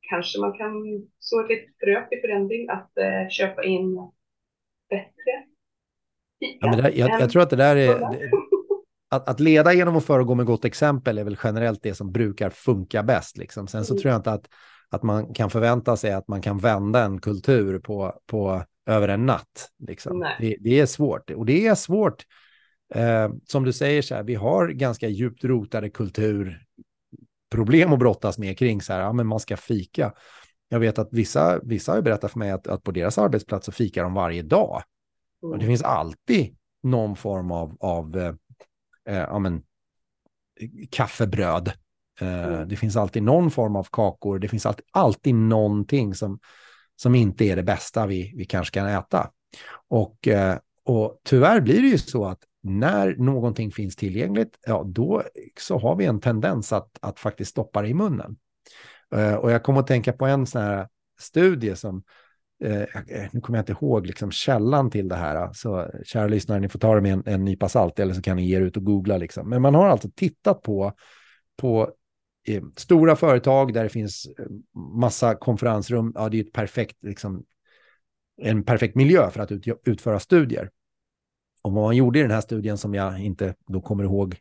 kanske 0.00 0.40
man 0.40 0.52
kan 0.52 0.72
så 1.18 1.40
ett 1.40 1.48
litet 1.48 1.78
frö 1.80 2.06
till 2.08 2.20
förändring 2.20 2.68
att 2.68 2.98
eh, 2.98 3.28
köpa 3.28 3.64
in 3.64 3.94
bättre 4.88 5.46
ja, 6.38 6.70
men 6.70 6.76
där, 6.76 6.92
jag, 6.94 7.20
jag, 7.20 7.30
tror 7.30 7.42
att 7.42 7.50
det 7.50 7.56
där 7.56 7.76
är... 7.76 8.20
Att, 9.08 9.28
att, 9.28 9.40
leda 9.40 9.72
genom 9.72 9.96
att 9.96 10.04
föregå 10.04 10.34
med 10.34 10.46
gott 10.46 10.64
exempel 10.64 11.18
är 11.18 11.24
väl 11.24 11.38
generellt 11.44 11.82
det 11.82 11.94
som 11.94 12.12
brukar 12.12 12.50
funka 12.50 13.02
bäst. 13.02 13.36
Liksom. 13.36 13.68
Sen 13.68 13.84
så 13.84 13.94
mm. 13.94 14.00
tror 14.00 14.10
jag 14.10 14.18
inte 14.18 14.32
att 14.32 14.48
att 14.90 15.02
man 15.02 15.34
kan 15.34 15.50
förvänta 15.50 15.96
sig 15.96 16.12
att 16.12 16.28
man 16.28 16.42
kan 16.42 16.58
vända 16.58 17.04
en 17.04 17.20
kultur 17.20 17.78
på, 17.78 18.20
på 18.26 18.64
över 18.86 19.08
en 19.08 19.26
natt. 19.26 19.70
Liksom. 19.78 20.20
Det, 20.40 20.56
det, 20.60 20.80
är 20.80 20.86
svårt 20.86 21.30
och 21.30 21.46
det 21.46 21.66
är 21.66 21.74
svårt. 21.74 22.24
Eh, 22.94 23.30
som 23.44 23.64
du 23.64 23.72
säger, 23.72 24.02
så 24.02 24.14
här, 24.14 24.22
vi 24.22 24.34
har 24.34 24.68
ganska 24.68 25.08
djupt 25.08 25.44
rotade 25.44 25.90
kulturproblem 25.90 27.92
att 27.92 27.98
brottas 27.98 28.38
med 28.38 28.58
kring 28.58 28.80
så 28.80 28.92
här, 28.92 29.00
ja, 29.00 29.12
men 29.12 29.26
man 29.26 29.40
ska 29.40 29.56
fika. 29.56 30.12
Jag 30.68 30.80
vet 30.80 30.98
att 30.98 31.08
vissa, 31.12 31.60
vissa 31.62 31.92
har 31.92 32.02
berättat 32.02 32.32
för 32.32 32.38
mig 32.38 32.50
att, 32.50 32.66
att 32.66 32.82
på 32.82 32.90
deras 32.90 33.18
arbetsplats 33.18 33.66
så 33.66 33.72
fikar 33.72 34.02
de 34.02 34.14
varje 34.14 34.42
dag. 34.42 34.82
Mm. 35.42 35.52
Och 35.52 35.58
det 35.58 35.64
mm. 35.64 35.72
finns 35.72 35.82
alltid 35.82 36.56
någon 36.82 37.16
form 37.16 37.50
av, 37.50 37.76
av 37.80 38.16
eh, 38.16 38.34
eh, 39.08 39.16
ja, 39.16 39.38
men, 39.38 39.62
kaffebröd 40.90 41.72
mm. 42.20 42.68
Det 42.68 42.76
finns 42.76 42.96
alltid 42.96 43.22
någon 43.22 43.50
form 43.50 43.76
av 43.76 43.86
kakor, 43.92 44.38
det 44.38 44.48
finns 44.48 44.66
alltid, 44.66 44.86
alltid 44.90 45.34
någonting 45.34 46.14
som, 46.14 46.38
som 46.96 47.14
inte 47.14 47.44
är 47.44 47.56
det 47.56 47.62
bästa 47.62 48.06
vi, 48.06 48.34
vi 48.36 48.44
kanske 48.44 48.74
kan 48.74 48.86
äta. 48.86 49.30
Och, 49.88 50.28
eh, 50.28 50.58
och 50.84 51.20
tyvärr 51.24 51.60
blir 51.60 51.82
det 51.82 51.88
ju 51.88 51.98
så 51.98 52.24
att 52.24 52.38
när 52.62 53.16
någonting 53.16 53.72
finns 53.72 53.96
tillgängligt, 53.96 54.58
ja, 54.66 54.84
då 54.86 55.22
så 55.60 55.78
har 55.78 55.96
vi 55.96 56.04
en 56.04 56.20
tendens 56.20 56.72
att, 56.72 56.90
att 57.00 57.18
faktiskt 57.18 57.50
stoppa 57.50 57.82
det 57.82 57.88
i 57.88 57.94
munnen. 57.94 58.36
Eh, 59.14 59.34
och 59.34 59.50
jag 59.50 59.62
kommer 59.62 59.80
att 59.80 59.86
tänka 59.86 60.12
på 60.12 60.26
en 60.26 60.46
sån 60.46 60.62
här 60.62 60.88
studie 61.20 61.76
som, 61.76 62.02
nu 63.32 63.40
kommer 63.40 63.58
jag 63.58 63.62
inte 63.62 63.72
ihåg 63.72 64.06
liksom 64.06 64.30
källan 64.30 64.90
till 64.90 65.08
det 65.08 65.16
här, 65.16 65.52
så 65.52 65.90
kära 66.04 66.26
lyssnare, 66.26 66.60
ni 66.60 66.68
får 66.68 66.78
ta 66.78 66.94
det 66.94 67.00
med 67.00 67.12
en, 67.12 67.22
en 67.26 67.44
nypa 67.44 67.68
salt, 67.68 67.98
eller 67.98 68.14
så 68.14 68.22
kan 68.22 68.36
ni 68.36 68.46
ge 68.46 68.56
er 68.56 68.60
ut 68.60 68.76
och 68.76 68.84
googla. 68.84 69.16
Liksom. 69.16 69.48
Men 69.48 69.62
man 69.62 69.74
har 69.74 69.88
alltså 69.88 70.08
tittat 70.14 70.62
på, 70.62 70.92
på 71.56 71.90
stora 72.76 73.16
företag 73.16 73.72
där 73.72 73.82
det 73.82 73.88
finns 73.88 74.26
eh, 74.38 74.44
massa 74.94 75.34
konferensrum, 75.34 76.12
ja 76.14 76.28
det 76.28 76.36
är 76.36 76.44
ett 76.44 76.52
perfekt, 76.52 76.96
liksom, 77.02 77.44
en 78.42 78.64
perfekt 78.64 78.94
miljö 78.94 79.30
för 79.30 79.40
att 79.40 79.52
ut, 79.52 79.66
utföra 79.84 80.20
studier. 80.20 80.70
Och 81.62 81.72
vad 81.72 81.84
man 81.84 81.96
gjorde 81.96 82.18
i 82.18 82.22
den 82.22 82.30
här 82.30 82.40
studien 82.40 82.78
som 82.78 82.94
jag 82.94 83.20
inte 83.20 83.54
då 83.66 83.80
kommer 83.80 84.04
ihåg 84.04 84.36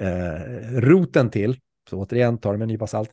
eh, 0.00 0.80
roten 0.80 1.30
till, 1.30 1.60
så 1.90 1.98
återigen 1.98 2.38
tar 2.38 2.52
det 2.52 2.58
med 2.58 2.64
en 2.64 2.68
nypa 2.68 2.86
salt, 2.86 3.10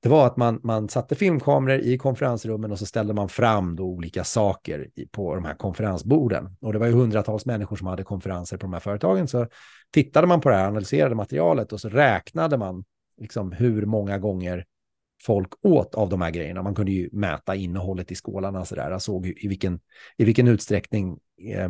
det 0.00 0.08
var 0.08 0.26
att 0.26 0.36
man, 0.36 0.60
man 0.62 0.88
satte 0.88 1.14
filmkameror 1.14 1.80
i 1.80 1.98
konferensrummen 1.98 2.72
och 2.72 2.78
så 2.78 2.86
ställde 2.86 3.14
man 3.14 3.28
fram 3.28 3.76
då 3.76 3.84
olika 3.84 4.24
saker 4.24 4.88
på 5.10 5.34
de 5.34 5.44
här 5.44 5.54
konferensborden. 5.54 6.56
Och 6.60 6.72
det 6.72 6.78
var 6.78 6.86
ju 6.86 6.92
hundratals 6.92 7.46
människor 7.46 7.76
som 7.76 7.86
hade 7.86 8.04
konferenser 8.04 8.56
på 8.56 8.66
de 8.66 8.72
här 8.72 8.80
företagen. 8.80 9.28
Så 9.28 9.46
tittade 9.92 10.26
man 10.26 10.40
på 10.40 10.48
det 10.48 10.54
här, 10.54 10.66
analyserade 10.66 11.14
materialet 11.14 11.72
och 11.72 11.80
så 11.80 11.88
räknade 11.88 12.56
man 12.56 12.84
liksom 13.18 13.52
hur 13.52 13.86
många 13.86 14.18
gånger 14.18 14.64
folk 15.22 15.52
åt 15.62 15.94
av 15.94 16.08
de 16.08 16.20
här 16.20 16.30
grejerna. 16.30 16.62
Man 16.62 16.74
kunde 16.74 16.92
ju 16.92 17.08
mäta 17.12 17.54
innehållet 17.54 18.12
i 18.12 18.14
skålarna 18.14 18.60
och 18.60 18.66
Jag 18.70 19.02
såg 19.02 19.26
i 19.26 19.48
vilken, 19.48 19.80
i 20.16 20.24
vilken 20.24 20.48
utsträckning 20.48 21.18
eh, 21.54 21.68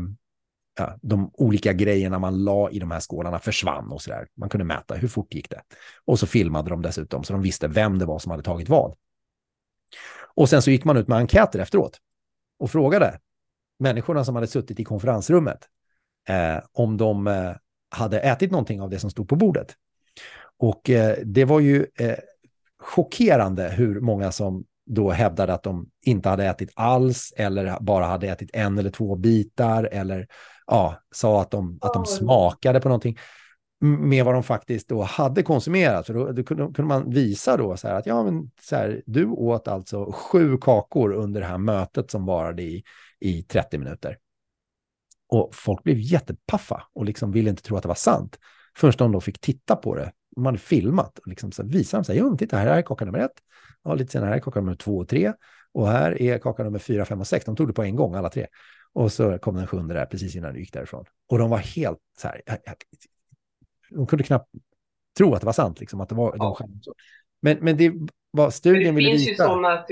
ja, 0.79 0.99
de 1.03 1.31
olika 1.35 1.73
grejerna 1.73 2.19
man 2.19 2.45
la 2.45 2.71
i 2.71 2.79
de 2.79 2.91
här 2.91 3.01
skålarna 3.01 3.39
försvann 3.39 3.93
och 3.93 4.03
sådär. 4.03 4.29
Man 4.37 4.49
kunde 4.49 4.65
mäta 4.65 4.95
hur 4.95 5.09
fort 5.09 5.35
gick 5.35 5.51
det. 5.51 5.63
Och 6.05 6.19
så 6.19 6.27
filmade 6.27 6.71
de 6.71 6.83
dessutom 6.83 7.25
så 7.25 7.33
de 7.33 7.43
visste 7.43 7.69
vem 7.69 7.99
det 7.99 8.07
var 8.07 8.19
som 8.19 8.31
hade 8.31 8.43
tagit 8.43 8.69
vad. 8.69 8.97
Och 10.35 10.49
sen 10.49 10.63
så 10.63 10.71
gick 10.71 10.85
man 10.85 10.97
ut 10.97 11.09
med 11.09 11.19
enkäter 11.19 11.59
efteråt 11.59 11.99
och 12.59 12.71
frågade 12.71 13.19
människorna 13.79 14.25
som 14.25 14.35
hade 14.35 14.47
suttit 14.47 14.81
i 14.81 14.85
konferensrummet 14.85 15.59
eh, 16.29 16.65
om 16.73 16.97
de 16.97 17.27
eh, 17.27 17.53
hade 17.91 18.21
ätit 18.21 18.51
någonting 18.51 18.81
av 18.81 18.91
det 18.91 18.99
som 18.99 19.11
stod 19.11 19.29
på 19.29 19.37
bordet. 19.37 19.77
Och 20.59 20.91
eh, 20.91 21.19
det 21.25 21.45
var 21.45 21.61
ju 21.61 21.87
eh, 21.99 22.17
chockerande 22.79 23.69
hur 23.69 24.01
många 24.01 24.33
som 24.33 24.65
då 24.87 25.11
hävdade 25.11 25.55
att 25.55 25.63
de 25.63 25.91
inte 26.05 26.29
hade 26.29 26.45
ätit 26.45 26.71
alls 26.75 27.33
eller 27.37 27.81
bara 27.81 28.05
hade 28.05 28.29
ätit 28.29 28.51
en 28.53 28.79
eller 28.79 28.91
två 28.91 29.17
bitar 29.17 29.85
eller 29.85 30.27
ja, 30.67 30.97
sa 31.15 31.43
att 31.43 31.51
de, 31.51 31.79
att 31.81 31.95
de 31.95 32.07
smakade 32.07 32.81
på 32.81 32.89
någonting 32.89 33.19
med 33.81 34.25
vad 34.25 34.35
de 34.35 34.43
faktiskt 34.43 34.89
då 34.89 35.03
hade 35.03 35.43
konsumerat. 35.43 36.07
För 36.07 36.15
då, 36.15 36.33
då 36.33 36.45
kunde, 36.45 36.83
man 36.83 37.11
visa 37.11 37.57
då 37.57 37.77
så 37.77 37.89
här 37.89 37.95
att 37.95 38.07
ja, 38.07 38.23
men 38.23 38.51
så 38.61 38.77
här, 38.77 39.03
du 39.07 39.27
åt 39.27 39.69
alltså 39.69 40.13
sju 40.13 40.59
kakor 40.59 41.13
under 41.13 41.41
det 41.41 41.47
här 41.47 41.59
mötet 41.59 42.11
som 42.11 42.27
varade 42.27 42.63
i, 42.63 42.83
i 43.21 43.43
30 43.43 43.79
minuter. 43.79 44.19
Och 45.29 45.51
folk 45.53 45.83
blev 45.83 45.99
jättepaffa 45.99 46.83
och 46.93 47.05
liksom 47.05 47.33
ville 47.33 47.51
inte 47.51 47.63
tro 47.63 47.77
att 47.77 47.83
det 47.83 47.89
var 47.89 47.95
sant. 47.95 48.39
Först 48.77 48.99
de 48.99 49.13
då 49.13 49.21
fick 49.21 49.41
titta 49.41 49.77
på 49.77 49.95
det 49.95 50.13
man 50.39 50.47
hade 50.47 50.59
filmat 50.59 51.19
och 51.19 51.27
liksom 51.29 51.53
så 51.53 51.63
visade 51.63 52.01
de 52.01 52.05
så 52.05 52.13
här, 52.13 52.19
jo, 52.19 52.37
titta, 52.37 52.57
här 52.57 52.67
är 52.67 52.83
kaka 52.83 53.05
nummer 53.05 53.19
ett. 53.19 53.43
Ja, 53.83 53.95
lite 53.95 54.13
senare 54.13 54.29
här 54.29 54.37
är 54.37 54.41
kaka 54.41 54.61
nummer 54.61 54.75
två 54.75 54.99
och 54.99 55.09
tre. 55.09 55.33
Och 55.73 55.89
här 55.89 56.23
är 56.23 56.39
kaka 56.39 56.65
nummer 56.65 56.79
fyra, 56.79 57.05
fem 57.05 57.21
och 57.21 57.27
sex. 57.27 57.45
De 57.45 57.57
tog 57.57 57.69
det 57.69 57.73
på 57.73 57.83
en 57.83 57.97
gång, 57.97 58.15
alla 58.15 58.29
tre. 58.29 58.47
Och 58.93 59.13
så 59.13 59.39
kom 59.39 59.57
den 59.57 59.67
sjunde 59.67 59.95
där 59.95 60.07
precis 60.07 60.37
innan 60.37 60.55
du 60.55 60.61
gick 60.61 60.73
därifrån. 60.73 61.05
Och 61.29 61.39
de 61.39 61.51
var 61.51 61.59
helt 61.59 61.99
så 62.19 62.29
här, 62.29 62.43
de 63.91 64.07
kunde 64.07 64.25
knappt 64.25 64.51
tro 65.19 65.35
att 65.35 65.41
det 65.41 65.47
var 65.47 65.53
sant, 65.53 65.81
liksom, 65.81 66.01
att 66.01 66.09
det 66.09 66.15
var 66.15 66.35
ja. 66.39 66.57
de 66.59 66.93
Men, 67.41 67.59
men 67.61 67.77
det 67.77 67.93
var 68.31 68.51
studien 68.51 68.95
ville 68.95 69.11
visa. 69.11 69.21
Det 69.21 69.27
finns 69.27 69.41
ju 69.41 69.45
sådana, 69.45 69.85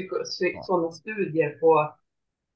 sådana 0.67 0.93
studier 0.93 1.51
på 1.51 1.97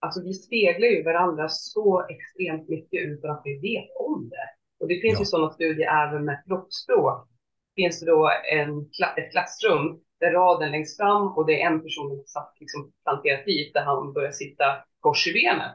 alltså 0.01 0.23
vi 0.23 0.35
speglar 0.35 0.89
ju 0.89 1.03
varandra 1.03 1.49
så 1.49 2.07
extremt 2.09 2.69
mycket 2.69 3.01
utan 3.07 3.31
att 3.31 3.43
vi 3.45 3.59
vet 3.59 3.89
om 3.97 4.29
det. 4.29 4.49
Och 4.81 4.89
det 4.89 5.01
finns 5.01 5.15
ja. 5.15 5.21
ju 5.21 5.25
sådana 5.25 5.51
studier 5.51 5.89
även 6.07 6.25
med 6.25 6.43
kroppsspråk. 6.47 7.29
Finns 7.81 8.01
det 8.01 8.07
då 8.07 8.31
en, 8.53 8.81
ett 9.17 9.31
klassrum 9.33 10.01
där 10.21 10.33
raden 10.33 10.71
längst 10.71 10.97
fram 10.97 11.29
och 11.37 11.47
det 11.47 11.63
är 11.63 11.67
en 11.67 11.83
person 11.83 12.09
som 12.09 12.25
satt 12.27 12.57
liksom 12.61 12.93
planterat 13.05 13.45
dit 13.45 13.75
där 13.75 13.85
han 13.85 14.13
börjar 14.13 14.31
sitta 14.31 14.65
kors 15.01 15.27
i 15.27 15.33
benet. 15.33 15.73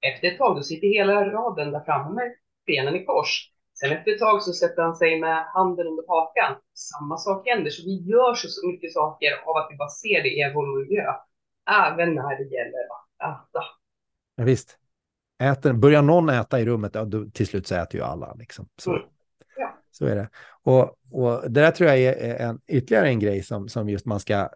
Efter 0.00 0.28
ett 0.28 0.38
tag 0.38 0.56
då 0.56 0.62
sitter 0.62 0.88
hela 0.88 1.24
raden 1.24 1.72
där 1.72 1.80
framme 1.80 2.14
med 2.14 2.34
benen 2.66 2.96
i 2.96 3.04
kors. 3.04 3.50
Sen 3.80 3.92
efter 3.92 4.12
ett 4.12 4.18
tag 4.18 4.42
så 4.42 4.52
sätter 4.52 4.82
han 4.82 4.96
sig 4.96 5.20
med 5.20 5.44
handen 5.54 5.86
under 5.86 6.04
hakan. 6.08 6.56
Samma 6.74 7.16
sak 7.16 7.48
händer, 7.48 7.70
så 7.70 7.82
vi 7.84 7.96
gör 8.10 8.34
så, 8.34 8.48
så 8.48 8.66
mycket 8.66 8.92
saker 8.92 9.30
av 9.46 9.56
att 9.56 9.68
vi 9.70 9.76
bara 9.76 9.88
ser 9.88 10.22
det 10.22 10.28
i 10.28 10.52
vår 10.54 10.78
miljö. 10.78 11.04
Även 11.70 12.14
när 12.14 12.36
det 12.38 12.56
gäller 12.56 12.84
att 12.94 13.32
äta. 13.32 13.64
Ja, 14.36 14.44
visst. 14.44 14.78
Äter, 15.42 15.72
börjar 15.72 16.02
någon 16.02 16.28
äta 16.28 16.60
i 16.60 16.64
rummet, 16.66 16.94
ja, 16.94 17.04
då, 17.04 17.30
till 17.30 17.46
slut 17.46 17.66
så 17.66 17.74
äter 17.74 18.00
ju 18.00 18.06
alla. 18.06 18.34
Liksom. 18.34 18.68
Så, 18.76 18.90
mm 18.90 19.02
så 19.96 20.06
är 20.06 20.16
det. 20.16 20.28
Och, 20.62 20.82
och 21.10 21.50
det 21.50 21.60
där 21.60 21.70
tror 21.70 21.90
jag 21.90 21.98
är 21.98 22.34
en, 22.36 22.60
ytterligare 22.68 23.08
en 23.08 23.18
grej 23.18 23.42
som, 23.42 23.68
som 23.68 23.88
just 23.88 24.06
man 24.06 24.20
ska, 24.20 24.48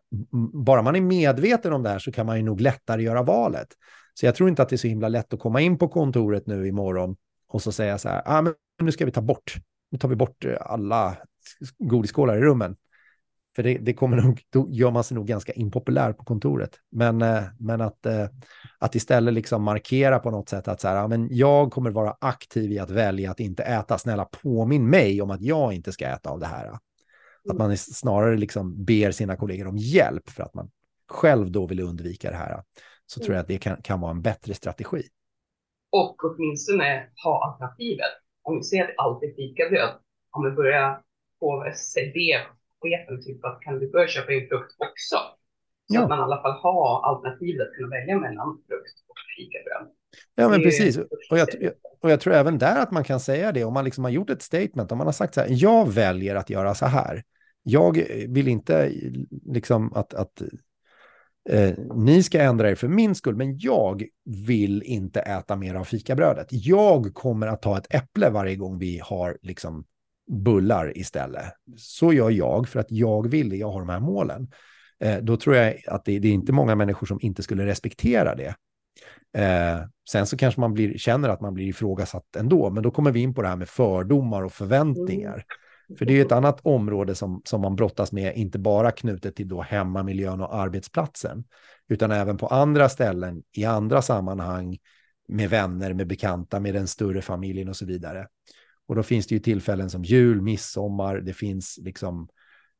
bara 0.52 0.82
man 0.82 0.96
är 0.96 1.00
medveten 1.00 1.72
om 1.72 1.82
det 1.82 1.88
här 1.88 1.98
så 1.98 2.12
kan 2.12 2.26
man 2.26 2.36
ju 2.36 2.42
nog 2.42 2.60
lättare 2.60 3.02
göra 3.02 3.22
valet. 3.22 3.68
Så 4.14 4.26
jag 4.26 4.34
tror 4.34 4.48
inte 4.48 4.62
att 4.62 4.68
det 4.68 4.74
är 4.74 4.78
så 4.78 4.88
himla 4.88 5.08
lätt 5.08 5.32
att 5.32 5.40
komma 5.40 5.60
in 5.60 5.78
på 5.78 5.88
kontoret 5.88 6.46
nu 6.46 6.66
imorgon 6.68 7.16
och 7.48 7.62
så 7.62 7.72
säga 7.72 7.98
så 7.98 8.08
här, 8.08 8.22
ah, 8.24 8.42
men 8.42 8.54
nu 8.80 8.92
ska 8.92 9.04
vi 9.04 9.10
ta 9.10 9.20
bort, 9.20 9.54
nu 9.90 9.98
tar 9.98 10.08
vi 10.08 10.16
bort 10.16 10.44
alla 10.60 11.16
godisskålar 11.78 12.36
i 12.36 12.40
rummen. 12.40 12.76
För 13.60 13.64
det, 13.64 13.78
det, 13.78 13.94
kommer 13.94 14.16
nog, 14.16 14.42
då 14.50 14.66
gör 14.70 14.90
man 14.90 15.04
sig 15.04 15.14
nog 15.14 15.26
ganska 15.26 15.52
impopulär 15.52 16.12
på 16.12 16.24
kontoret. 16.24 16.70
Men, 16.90 17.22
eh, 17.22 17.42
men 17.58 17.80
att, 17.80 18.06
eh, 18.06 18.26
att 18.78 18.94
istället 18.94 19.34
liksom 19.34 19.62
markera 19.62 20.18
på 20.18 20.30
något 20.30 20.48
sätt 20.48 20.68
att 20.68 20.80
så 20.80 20.88
här, 20.88 20.96
ja, 20.96 21.08
men 21.08 21.28
jag 21.30 21.72
kommer 21.72 21.90
vara 21.90 22.16
aktiv 22.20 22.72
i 22.72 22.78
att 22.78 22.90
välja 22.90 23.30
att 23.30 23.40
inte 23.40 23.62
äta. 23.62 23.98
Snälla 23.98 24.24
påminn 24.24 24.90
mig 24.90 25.22
om 25.22 25.30
att 25.30 25.40
jag 25.40 25.72
inte 25.72 25.92
ska 25.92 26.06
äta 26.06 26.30
av 26.30 26.40
det 26.40 26.46
här. 26.46 26.66
Att 27.50 27.58
man 27.58 27.76
snarare 27.76 28.36
liksom 28.36 28.84
ber 28.84 29.10
sina 29.10 29.36
kollegor 29.36 29.66
om 29.66 29.76
hjälp 29.76 30.30
för 30.30 30.42
att 30.42 30.54
man 30.54 30.70
själv 31.08 31.50
då 31.50 31.66
vill 31.66 31.80
undvika 31.80 32.30
det 32.30 32.36
här. 32.36 32.62
Så 33.06 33.20
tror 33.20 33.34
jag 33.34 33.42
att 33.42 33.48
det 33.48 33.58
kan, 33.58 33.82
kan 33.82 34.00
vara 34.00 34.10
en 34.10 34.22
bättre 34.22 34.54
strategi. 34.54 35.02
Och 35.92 36.16
åtminstone 36.24 37.06
ha 37.24 37.50
alternativet. 37.50 38.10
Om 38.42 38.56
vi 38.56 38.62
ser 38.62 38.84
att 38.84 38.94
allt 38.98 39.22
är 39.22 39.34
fikabröd, 39.36 39.90
om 40.30 40.44
vi 40.44 40.50
börjar 40.50 41.02
sig 41.74 42.12
det 42.14 42.59
chefen 42.82 43.22
typ 43.22 43.44
att 43.44 43.60
kan 43.60 43.78
du 43.78 43.90
börja 43.90 44.08
köpa 44.08 44.32
in 44.32 44.48
frukt 44.48 44.72
också? 44.78 45.16
Så 45.86 45.94
ja. 45.94 46.02
att 46.02 46.08
man 46.08 46.18
i 46.18 46.22
alla 46.22 46.42
fall 46.42 46.52
har 46.52 47.08
alternativet 47.08 47.68
att 47.68 47.74
kunna 47.74 47.88
välja 47.88 48.18
mellan 48.18 48.62
frukt 48.68 48.96
och 49.08 49.16
fikabröd. 49.36 49.86
Ja, 50.34 50.48
men 50.48 50.62
precis. 50.62 50.98
Och 51.30 51.38
jag, 51.38 51.48
och 52.00 52.10
jag 52.10 52.20
tror 52.20 52.34
även 52.34 52.58
där 52.58 52.82
att 52.82 52.90
man 52.90 53.04
kan 53.04 53.20
säga 53.20 53.52
det 53.52 53.64
om 53.64 53.74
man 53.74 53.84
liksom 53.84 54.04
har 54.04 54.10
gjort 54.10 54.30
ett 54.30 54.42
statement, 54.42 54.92
om 54.92 54.98
man 54.98 55.06
har 55.06 55.12
sagt 55.12 55.34
så 55.34 55.40
här, 55.40 55.48
jag 55.50 55.92
väljer 55.92 56.34
att 56.34 56.50
göra 56.50 56.74
så 56.74 56.86
här. 56.86 57.22
Jag 57.62 58.04
vill 58.28 58.48
inte 58.48 58.92
liksom 59.46 59.92
att, 59.92 60.14
att 60.14 60.42
eh, 61.48 61.78
ni 61.94 62.22
ska 62.22 62.42
ändra 62.42 62.70
er 62.70 62.74
för 62.74 62.88
min 62.88 63.14
skull, 63.14 63.36
men 63.36 63.58
jag 63.58 64.04
vill 64.46 64.82
inte 64.82 65.20
äta 65.20 65.56
mer 65.56 65.74
av 65.74 65.84
fikabrödet. 65.84 66.46
Jag 66.50 67.14
kommer 67.14 67.46
att 67.46 67.62
ta 67.62 67.78
ett 67.78 67.94
äpple 67.94 68.30
varje 68.30 68.56
gång 68.56 68.78
vi 68.78 69.00
har 69.04 69.38
liksom 69.42 69.84
bullar 70.30 70.98
istället. 70.98 71.44
Så 71.76 72.12
gör 72.12 72.30
jag 72.30 72.68
för 72.68 72.80
att 72.80 72.90
jag 72.90 73.28
vill 73.28 73.48
det, 73.50 73.56
jag 73.56 73.70
har 73.70 73.80
de 73.80 73.88
här 73.88 74.00
målen. 74.00 74.48
Eh, 75.00 75.18
då 75.18 75.36
tror 75.36 75.56
jag 75.56 75.76
att 75.86 76.04
det, 76.04 76.18
det, 76.18 76.28
är 76.28 76.32
inte 76.32 76.52
många 76.52 76.74
människor 76.74 77.06
som 77.06 77.18
inte 77.22 77.42
skulle 77.42 77.66
respektera 77.66 78.34
det. 78.34 78.54
Eh, 79.38 79.80
sen 80.10 80.26
så 80.26 80.36
kanske 80.36 80.60
man 80.60 80.72
blir, 80.72 80.98
känner 80.98 81.28
att 81.28 81.40
man 81.40 81.54
blir 81.54 81.66
ifrågasatt 81.66 82.36
ändå, 82.36 82.70
men 82.70 82.82
då 82.82 82.90
kommer 82.90 83.10
vi 83.10 83.20
in 83.20 83.34
på 83.34 83.42
det 83.42 83.48
här 83.48 83.56
med 83.56 83.68
fördomar 83.68 84.42
och 84.42 84.52
förväntningar. 84.52 85.32
Mm. 85.32 85.98
För 85.98 86.04
det 86.04 86.18
är 86.18 86.24
ett 86.24 86.32
annat 86.32 86.60
område 86.62 87.14
som, 87.14 87.42
som 87.44 87.60
man 87.60 87.76
brottas 87.76 88.12
med, 88.12 88.36
inte 88.36 88.58
bara 88.58 88.90
knutet 88.90 89.36
till 89.36 89.48
då 89.48 89.62
hemmamiljön 89.62 90.40
och 90.40 90.54
arbetsplatsen, 90.54 91.44
utan 91.88 92.10
även 92.10 92.36
på 92.36 92.46
andra 92.46 92.88
ställen, 92.88 93.42
i 93.56 93.64
andra 93.64 94.02
sammanhang, 94.02 94.78
med 95.28 95.50
vänner, 95.50 95.94
med 95.94 96.06
bekanta, 96.06 96.60
med 96.60 96.74
den 96.74 96.86
större 96.86 97.22
familjen 97.22 97.68
och 97.68 97.76
så 97.76 97.86
vidare. 97.86 98.26
Och 98.90 98.96
då 98.96 99.02
finns 99.02 99.26
det 99.26 99.34
ju 99.34 99.38
tillfällen 99.38 99.90
som 99.90 100.04
jul, 100.04 100.42
midsommar, 100.42 101.16
det 101.16 101.32
finns 101.32 101.78
liksom 101.82 102.28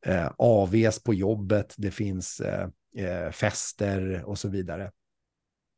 eh, 0.06 0.30
AVs 0.36 1.02
på 1.02 1.14
jobbet, 1.14 1.74
det 1.78 1.90
finns 1.90 2.40
eh, 2.40 2.68
eh, 2.96 3.30
fester 3.30 4.22
och 4.24 4.38
så 4.38 4.48
vidare. 4.48 4.90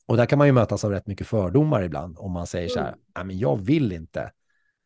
Och 0.07 0.17
där 0.17 0.27
kan 0.27 0.39
man 0.39 0.47
ju 0.47 0.53
mötas 0.53 0.85
av 0.85 0.91
rätt 0.91 1.07
mycket 1.07 1.27
fördomar 1.27 1.83
ibland 1.83 2.19
om 2.19 2.33
man 2.33 2.47
säger 2.47 2.69
så 2.69 2.81
här, 2.81 2.89
mm. 2.89 3.01
nej 3.15 3.25
men 3.25 3.39
jag 3.39 3.57
vill 3.57 3.93
inte. 3.93 4.21
Mm. 4.21 4.33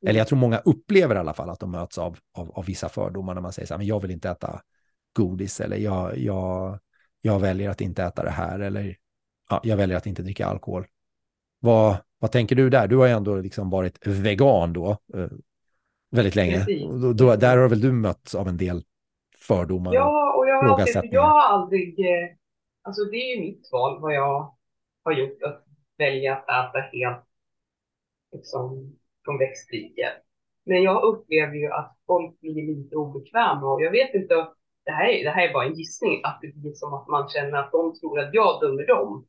Eller 0.06 0.18
jag 0.18 0.28
tror 0.28 0.38
många 0.38 0.59
upplever 0.59 1.14
i 1.14 1.18
alla 1.18 1.35
fall 1.35 1.50
att 1.50 1.61
de 1.61 1.70
möts 1.70 1.98
av, 1.98 2.18
av, 2.32 2.50
av 2.50 2.64
vissa 2.64 2.88
fördomar 2.88 3.35
när 3.35 3.42
man 3.42 3.52
säger 3.52 3.66
så 3.66 3.74
här, 3.74 3.78
men 3.78 3.87
jag 3.87 4.00
vill 4.00 4.11
inte 4.11 4.30
äta 4.30 4.61
godis 5.12 5.61
eller 5.61 5.76
jag, 5.76 6.18
jag, 6.18 6.78
jag 7.20 7.40
väljer 7.40 7.70
att 7.70 7.80
inte 7.80 8.04
äta 8.04 8.22
det 8.22 8.30
här 8.30 8.59
eller 8.59 8.96
ja, 9.50 9.61
jag 9.64 9.76
väljer 9.76 9.96
att 9.96 10.06
inte 10.06 10.22
dricka 10.22 10.46
alkohol. 10.46 10.87
Vad, 11.61 11.96
vad 12.18 12.33
tänker 12.33 12.57
du 12.57 12.70
där? 12.70 12.88
Du 12.88 12.96
har 12.96 13.07
ju 13.07 13.12
ändå 13.12 13.37
liksom 13.37 13.70
varit 13.70 14.07
vegan 14.07 14.72
då 14.72 14.90
eh, 15.14 15.29
väldigt 16.11 16.35
länge. 16.35 16.66
Då, 17.02 17.12
då, 17.12 17.37
där 17.37 17.57
har 17.57 17.68
väl 17.68 17.81
du 17.81 17.92
mötts 17.92 18.35
av 18.35 18.48
en 18.48 18.57
del 18.57 18.83
fördomar? 19.38 19.94
Ja, 19.94 20.35
och 20.37 20.48
jag 20.48 20.62
har, 20.62 20.81
alltid, 20.81 21.12
jag 21.12 21.22
har 21.22 21.40
aldrig, 21.40 22.00
eh, 22.00 22.29
alltså 22.83 23.05
det 23.05 23.16
är 23.16 23.37
ju 23.37 23.40
mitt 23.40 23.68
val 23.72 24.00
vad 24.00 24.14
jag 24.14 24.55
har 25.05 25.12
gjort 25.12 25.42
att 25.42 25.64
välja 25.98 26.37
att 26.37 26.44
äta 26.44 26.81
helt 26.92 27.24
liksom, 28.33 28.96
från 29.24 29.38
växtriket. 29.38 30.12
Men 30.64 30.83
jag 30.83 31.02
upplever 31.02 31.55
ju 31.55 31.72
att 31.72 31.96
folk 32.07 32.40
blir 32.40 32.66
lite 32.66 32.96
obekväma 32.96 33.66
och 33.72 33.83
jag 33.83 33.90
vet 33.90 34.14
inte, 34.14 34.35
det 34.85 34.90
här, 34.90 35.09
är, 35.09 35.24
det 35.24 35.31
här 35.31 35.48
är 35.48 35.52
bara 35.52 35.64
en 35.64 35.74
gissning, 35.74 36.20
att 36.24 36.38
det 36.42 36.55
blir 36.55 36.72
som 36.72 36.94
att 36.94 37.09
man 37.09 37.29
känner 37.29 37.59
att 37.59 37.72
de 37.72 37.94
tror 38.00 38.20
att 38.20 38.35
jag 38.35 38.61
dömer 38.61 38.87
dem 38.87 39.26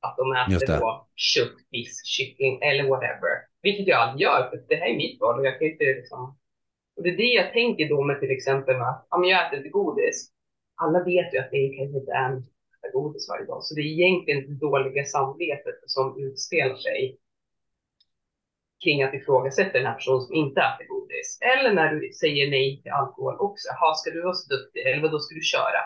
att 0.00 0.16
de 0.16 0.32
äter 0.32 0.80
då 0.80 1.08
kött, 1.14 1.56
fisk, 1.70 2.06
kyckling 2.06 2.62
eller 2.62 2.88
whatever. 2.88 3.34
Vilket 3.62 3.86
jag 3.86 4.00
aldrig 4.00 4.22
gör, 4.22 4.48
för 4.50 4.64
det 4.68 4.76
här 4.76 4.86
är 4.86 4.96
mitt 4.96 5.20
val 5.20 5.38
och 5.38 5.46
jag 5.46 5.58
kan 5.58 5.68
inte 5.68 5.84
liksom... 5.84 6.38
Och 6.96 7.02
det 7.02 7.10
är 7.10 7.16
det 7.16 7.32
jag 7.40 7.52
tänker 7.52 7.88
då 7.88 8.04
med 8.04 8.20
till 8.20 8.30
exempel 8.30 8.76
med 8.76 8.88
att 8.88 9.06
ja, 9.10 9.18
men 9.18 9.28
jag 9.28 9.46
äter 9.46 9.58
inte 9.58 9.68
godis. 9.68 10.30
Alla 10.74 11.04
vet 11.04 11.34
ju 11.34 11.38
att 11.38 11.50
det 11.50 11.74
kanske 11.76 11.98
inte 11.98 12.12
är 12.12 12.30
äta 12.36 12.88
godis 12.92 13.28
varje 13.28 13.46
dag, 13.46 13.62
så 13.62 13.74
det 13.74 13.80
är 13.80 13.92
egentligen 13.98 14.40
det 14.48 14.66
dåliga 14.66 15.04
samvetet 15.04 15.78
som 15.86 16.22
utspelar 16.24 16.76
sig 16.76 17.18
kring 18.84 19.02
att 19.02 19.14
ifrågasätta 19.14 19.78
den 19.78 19.86
här 19.86 19.94
personen 19.94 20.20
som 20.20 20.34
inte 20.34 20.60
äter 20.60 20.86
godis. 20.88 21.38
Eller 21.40 21.74
när 21.74 21.94
du 21.94 22.12
säger 22.12 22.50
nej 22.50 22.82
till 22.82 22.92
alkohol 22.92 23.36
också. 23.38 23.68
Jaha, 23.68 23.94
ska 23.94 24.10
du 24.10 24.22
vara 24.22 24.34
så 24.34 24.54
duktig? 24.54 24.80
Eller 24.86 25.02
vad 25.02 25.12
då 25.12 25.18
ska 25.18 25.34
du 25.34 25.40
köra? 25.40 25.80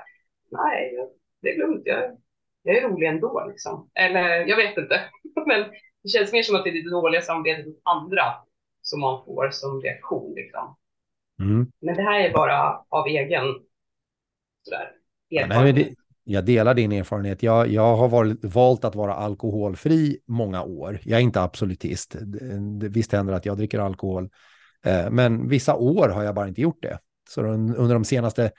Nej, 0.51 0.99
det 1.43 1.57
lugnt. 1.57 1.83
Jag 1.85 2.19
jag 2.63 2.77
är 2.77 2.89
rolig 2.89 3.09
ändå 3.09 3.47
liksom. 3.51 3.91
Eller 3.95 4.47
jag 4.47 4.57
vet 4.57 4.79
inte. 4.79 5.01
Men 5.47 5.65
det 6.03 6.09
känns 6.09 6.33
mer 6.33 6.43
som 6.43 6.57
att 6.57 6.65
det 6.65 6.71
är 6.71 6.85
det 6.85 6.91
dåliga 6.91 7.21
samarbetet 7.21 7.67
mot 7.67 7.81
andra 7.85 8.23
som 8.83 9.01
man 9.01 9.25
får 9.25 9.51
som 9.51 9.81
reaktion 9.81 10.35
liksom. 10.35 10.77
Mm. 11.41 11.67
Men 11.81 11.95
det 11.97 12.03
här 12.03 12.21
är 12.21 12.33
bara 12.33 12.85
av 12.89 13.07
egen 13.07 13.45
sådär, 14.63 14.91
erfarenhet. 15.31 15.89
Ja, 15.89 15.95
jag 16.25 16.45
delar 16.45 16.75
din 16.75 16.93
erfarenhet. 16.93 17.43
Jag, 17.43 17.69
jag 17.69 17.97
har 17.97 18.09
varit, 18.09 18.45
valt 18.45 18.85
att 18.85 18.95
vara 18.95 19.15
alkoholfri 19.15 20.19
många 20.27 20.63
år. 20.63 21.01
Jag 21.03 21.19
är 21.19 21.23
inte 21.23 21.41
absolutist. 21.41 22.17
Visst 22.91 23.13
händer 23.13 23.35
att 23.35 23.47
jag 23.47 23.57
dricker 23.57 23.79
alkohol. 23.79 24.31
Eh, 24.85 25.11
men 25.11 25.49
vissa 25.49 25.75
år 25.75 26.09
har 26.09 26.23
jag 26.23 26.35
bara 26.35 26.49
inte 26.49 26.61
gjort 26.61 26.83
det. 26.83 26.99
Så 27.29 27.43
under 27.43 27.95
de 27.95 28.05
senaste 28.05 28.51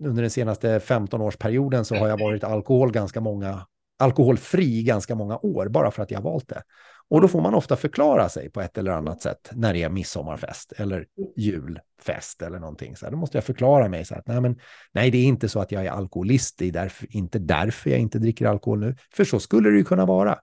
under 0.00 0.22
den 0.22 0.30
senaste 0.30 0.78
15-årsperioden 0.78 1.84
så 1.84 1.94
har 1.94 2.08
jag 2.08 2.20
varit 2.20 2.44
alkohol 2.44 2.92
ganska 2.92 3.20
många, 3.20 3.66
alkoholfri 3.98 4.82
ganska 4.82 5.14
många 5.14 5.38
år, 5.38 5.68
bara 5.68 5.90
för 5.90 6.02
att 6.02 6.10
jag 6.10 6.18
har 6.18 6.30
valt 6.30 6.48
det. 6.48 6.62
Och 7.08 7.20
då 7.20 7.28
får 7.28 7.40
man 7.40 7.54
ofta 7.54 7.76
förklara 7.76 8.28
sig 8.28 8.50
på 8.50 8.60
ett 8.60 8.78
eller 8.78 8.90
annat 8.90 9.22
sätt 9.22 9.50
när 9.52 9.72
det 9.72 9.82
är 9.82 9.88
midsommarfest 9.88 10.72
eller 10.72 11.06
julfest 11.36 12.42
eller 12.42 12.58
någonting. 12.58 12.96
Så 12.96 13.06
här, 13.06 13.10
då 13.10 13.16
måste 13.16 13.36
jag 13.36 13.44
förklara 13.44 13.88
mig 13.88 14.04
så 14.04 14.14
att 14.14 14.26
nej, 14.26 14.40
men, 14.40 14.58
nej, 14.92 15.10
det 15.10 15.18
är 15.18 15.24
inte 15.24 15.48
så 15.48 15.60
att 15.60 15.72
jag 15.72 15.86
är 15.86 15.90
alkoholist, 15.90 16.58
det 16.58 16.66
är 16.66 16.72
därför, 16.72 17.16
inte 17.16 17.38
därför 17.38 17.90
jag 17.90 17.98
inte 17.98 18.18
dricker 18.18 18.46
alkohol 18.46 18.80
nu, 18.80 18.96
för 19.14 19.24
så 19.24 19.40
skulle 19.40 19.70
det 19.70 19.76
ju 19.76 19.84
kunna 19.84 20.06
vara. 20.06 20.38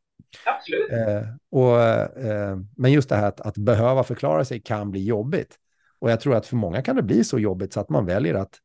Absolut. 0.45 0.91
Eh, 0.91 1.23
och, 1.51 1.81
eh, 1.81 2.57
men 2.77 2.91
just 2.91 3.09
det 3.09 3.15
här 3.15 3.27
att, 3.27 3.41
att 3.41 3.57
behöva 3.57 4.03
förklara 4.03 4.45
sig 4.45 4.61
kan 4.61 4.91
bli 4.91 5.05
jobbigt. 5.05 5.55
Och 5.99 6.11
jag 6.11 6.19
tror 6.19 6.35
att 6.35 6.45
för 6.45 6.55
många 6.55 6.81
kan 6.81 6.95
det 6.95 7.03
bli 7.03 7.23
så 7.23 7.39
jobbigt 7.39 7.73
så 7.73 7.79
att 7.79 7.89
man 7.89 8.05
väljer 8.05 8.33
att 8.33 8.57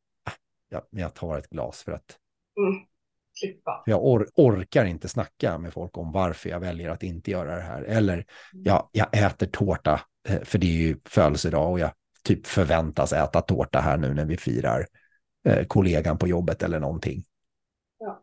jag, 0.75 1.03
jag 1.03 1.15
tar 1.15 1.39
ett 1.39 1.51
glas 1.51 1.83
för 1.83 1.93
att 1.93 2.19
mm. 2.59 2.87
jag 3.87 4.05
or, 4.05 4.29
orkar 4.35 4.85
inte 4.85 5.09
snacka 5.09 5.59
med 5.59 5.73
folk 5.73 5.99
om 5.99 6.13
varför 6.13 6.51
jag 6.51 6.61
väljer 6.61 6.91
att 6.91 7.03
inte 7.03 7.31
göra 7.31 7.55
det 7.55 7.63
här. 7.63 7.83
Eller 7.83 8.15
mm. 8.15 8.27
ja, 8.51 8.91
jag 8.93 9.25
äter 9.27 9.47
tårta, 9.47 10.01
eh, 10.29 10.41
för 10.41 10.59
det 10.59 10.67
är 10.67 10.87
ju 10.87 10.97
födelsedag 11.05 11.73
och 11.73 11.79
jag 11.79 11.91
typ 12.25 12.47
förväntas 12.47 13.13
äta 13.13 13.41
tårta 13.41 13.79
här 13.79 13.97
nu 13.97 14.15
när 14.15 14.25
vi 14.25 14.37
firar 14.37 14.87
eh, 15.49 15.65
kollegan 15.67 16.19
på 16.19 16.29
jobbet 16.29 16.63
eller 16.63 16.81
någonting. 16.81 17.25
Ja. 17.99 18.23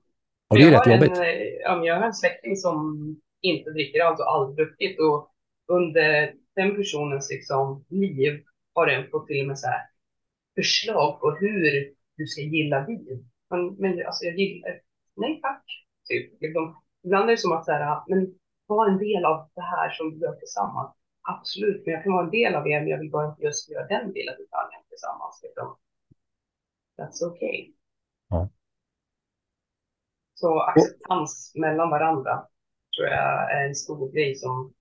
Och 0.50 0.58
det 0.58 0.64
är 0.64 0.72
rätt 0.72 0.88
jobbigt. 0.94 1.18
En, 1.18 1.26
ja, 1.64 1.86
jag 1.86 1.96
har 1.96 2.06
en 2.06 2.14
släkting 2.14 2.56
som 2.56 3.16
inte 3.42 3.70
dricker 3.70 4.04
alls 4.04 4.20
och 4.20 4.34
aldrig 4.34 4.68
druckit 4.68 5.00
och 5.00 5.28
under 5.68 6.34
den 6.56 6.76
personens 6.76 7.30
liksom, 7.30 7.86
liv 7.90 8.44
har 8.74 8.88
den 8.88 9.10
fått 9.12 9.28
till 9.28 9.42
och 9.42 9.48
med 9.48 9.60
så 9.60 9.68
här 9.68 9.82
förslag 10.56 11.20
på 11.20 11.32
hur 11.32 11.94
du 12.18 12.28
ska 12.28 12.42
gilla 12.42 12.86
vin. 12.86 13.30
Men, 13.50 13.76
men 13.76 14.06
alltså 14.06 14.26
jag 14.26 14.40
gillar, 14.40 14.82
nej 15.16 15.42
tack. 15.42 15.64
Typ. 16.10 16.42
Liksom, 16.42 16.82
ibland 17.04 17.26
är 17.26 17.32
det 17.32 17.38
som 17.38 17.52
att 17.52 17.66
så 17.66 17.72
här, 17.72 18.04
men 18.08 18.36
var 18.68 18.88
en 18.88 18.98
del 18.98 19.26
av 19.26 19.50
det 19.56 19.62
här 19.62 19.90
som 19.90 20.12
vi 20.12 20.18
gör 20.18 20.36
tillsammans. 20.36 20.96
Absolut, 21.22 21.86
men 21.86 21.94
jag 21.94 22.04
kan 22.04 22.14
vara 22.14 22.26
en 22.26 22.32
del 22.32 22.56
av 22.56 22.64
det, 22.64 22.80
men 22.80 22.88
jag 22.88 23.00
vill 23.00 23.12
bara 23.12 23.30
inte 23.30 23.44
just 23.44 23.72
göra 23.72 23.88
den 23.88 24.12
lilla 24.12 24.32
detaljen 24.32 24.82
tillsammans. 24.90 25.40
Liksom. 25.44 25.78
That's 26.98 27.32
okay. 27.32 27.74
Ja. 28.30 28.50
Så 30.34 30.60
acceptans 30.60 31.52
och, 31.56 31.62
mellan 31.62 31.90
varandra 31.90 32.48
tror 32.96 33.08
jag 33.08 33.52
är 33.52 33.68
en 33.68 33.76
stor 33.76 34.12
grej 34.12 34.36
som, 34.36 34.74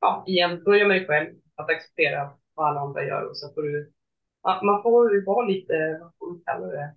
ja, 0.00 0.24
igen, 0.26 0.64
börja 0.64 0.86
med 0.88 0.96
dig 0.96 1.06
själv, 1.06 1.36
att 1.54 1.70
acceptera 1.70 2.30
vad 2.54 2.68
alla 2.68 2.80
andra 2.80 3.04
gör 3.04 3.28
och 3.30 3.36
så 3.36 3.54
får 3.54 3.62
du, 3.62 3.92
man 4.42 4.82
får 4.82 5.26
vara 5.26 5.46
lite, 5.46 5.98
vad 6.00 6.12
får 6.18 6.26
man 6.30 6.42
kalla 6.44 6.66
det, 6.66 6.94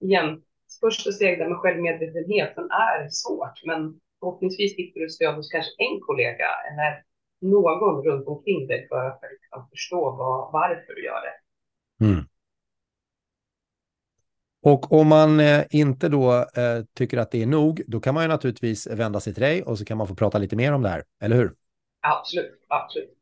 igen, 0.00 0.42
första 0.80 1.12
steg 1.12 1.38
där 1.38 1.48
med 1.48 1.58
självmedvetenheten 1.58 2.70
är 2.70 3.08
svårt, 3.08 3.64
men 3.64 4.00
förhoppningsvis 4.20 4.76
hittar 4.76 5.00
du 5.00 5.08
stöd 5.08 5.34
hos 5.34 5.50
kanske 5.50 5.72
en 5.78 6.00
kollega 6.00 6.46
eller 6.70 7.02
någon 7.40 8.04
runt 8.04 8.28
omkring 8.28 8.66
dig 8.66 8.88
för 8.88 9.06
att 9.06 9.20
liksom 9.40 9.68
förstå 9.70 10.10
vad, 10.10 10.52
varför 10.52 10.94
du 10.94 11.04
gör 11.04 11.20
det. 11.20 11.36
Mm. 12.04 12.24
Och 14.62 14.92
om 14.92 15.08
man 15.08 15.40
eh, 15.40 15.64
inte 15.70 16.08
då 16.08 16.32
eh, 16.32 16.84
tycker 16.94 17.18
att 17.18 17.30
det 17.30 17.42
är 17.42 17.46
nog, 17.46 17.82
då 17.86 18.00
kan 18.00 18.14
man 18.14 18.24
ju 18.24 18.28
naturligtvis 18.28 18.86
vända 18.86 19.20
sig 19.20 19.34
till 19.34 19.42
dig 19.42 19.62
och 19.62 19.78
så 19.78 19.84
kan 19.84 19.98
man 19.98 20.08
få 20.08 20.14
prata 20.14 20.38
lite 20.38 20.56
mer 20.56 20.72
om 20.72 20.82
det 20.82 20.88
här, 20.88 21.04
eller 21.22 21.36
hur? 21.36 21.54
Absolut, 22.00 22.64
absolut. 22.68 23.17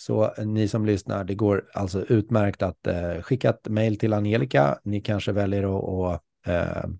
Så 0.00 0.24
eh, 0.38 0.46
ni 0.46 0.68
som 0.68 0.86
lyssnar, 0.86 1.24
det 1.24 1.34
går 1.34 1.64
alltså 1.74 2.04
utmärkt 2.04 2.62
att 2.62 2.86
eh, 2.86 3.22
skicka 3.22 3.50
ett 3.50 3.68
mejl 3.68 3.98
till 3.98 4.12
Angelica. 4.12 4.78
Ni 4.84 5.00
kanske 5.00 5.32
väljer 5.32 5.62
att, 5.62 6.14
att 6.14 6.22
eh, 6.46 6.90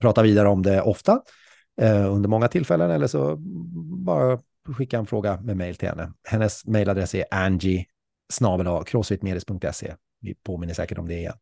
prata 0.00 0.22
vidare 0.22 0.48
om 0.48 0.62
det 0.62 0.82
ofta 0.82 1.20
eh, 1.80 2.12
under 2.12 2.28
många 2.28 2.48
tillfällen 2.48 2.90
eller 2.90 3.06
så 3.06 3.36
bara 4.06 4.38
skicka 4.76 4.98
en 4.98 5.06
fråga 5.06 5.40
med 5.40 5.56
mejl 5.56 5.76
till 5.76 5.88
henne. 5.88 6.12
Hennes 6.28 6.66
mejladress 6.66 7.14
är 7.14 7.24
angie 7.30 7.86
crossfitmedis.se. 8.86 9.94
Vi 10.20 10.34
påminner 10.34 10.74
säkert 10.74 10.98
om 10.98 11.08
det 11.08 11.14
igen. 11.14 11.36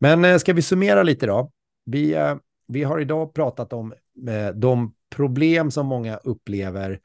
Men 0.00 0.24
eh, 0.24 0.38
ska 0.38 0.52
vi 0.52 0.62
summera 0.62 1.02
lite 1.02 1.26
då? 1.26 1.52
Vi, 1.84 2.14
eh, 2.14 2.36
vi 2.68 2.82
har 2.82 3.00
idag 3.00 3.34
pratat 3.34 3.72
om 3.72 3.94
eh, 4.28 4.48
de 4.54 4.94
problem 5.16 5.70
som 5.70 5.86
många 5.86 6.16
upplever 6.16 7.00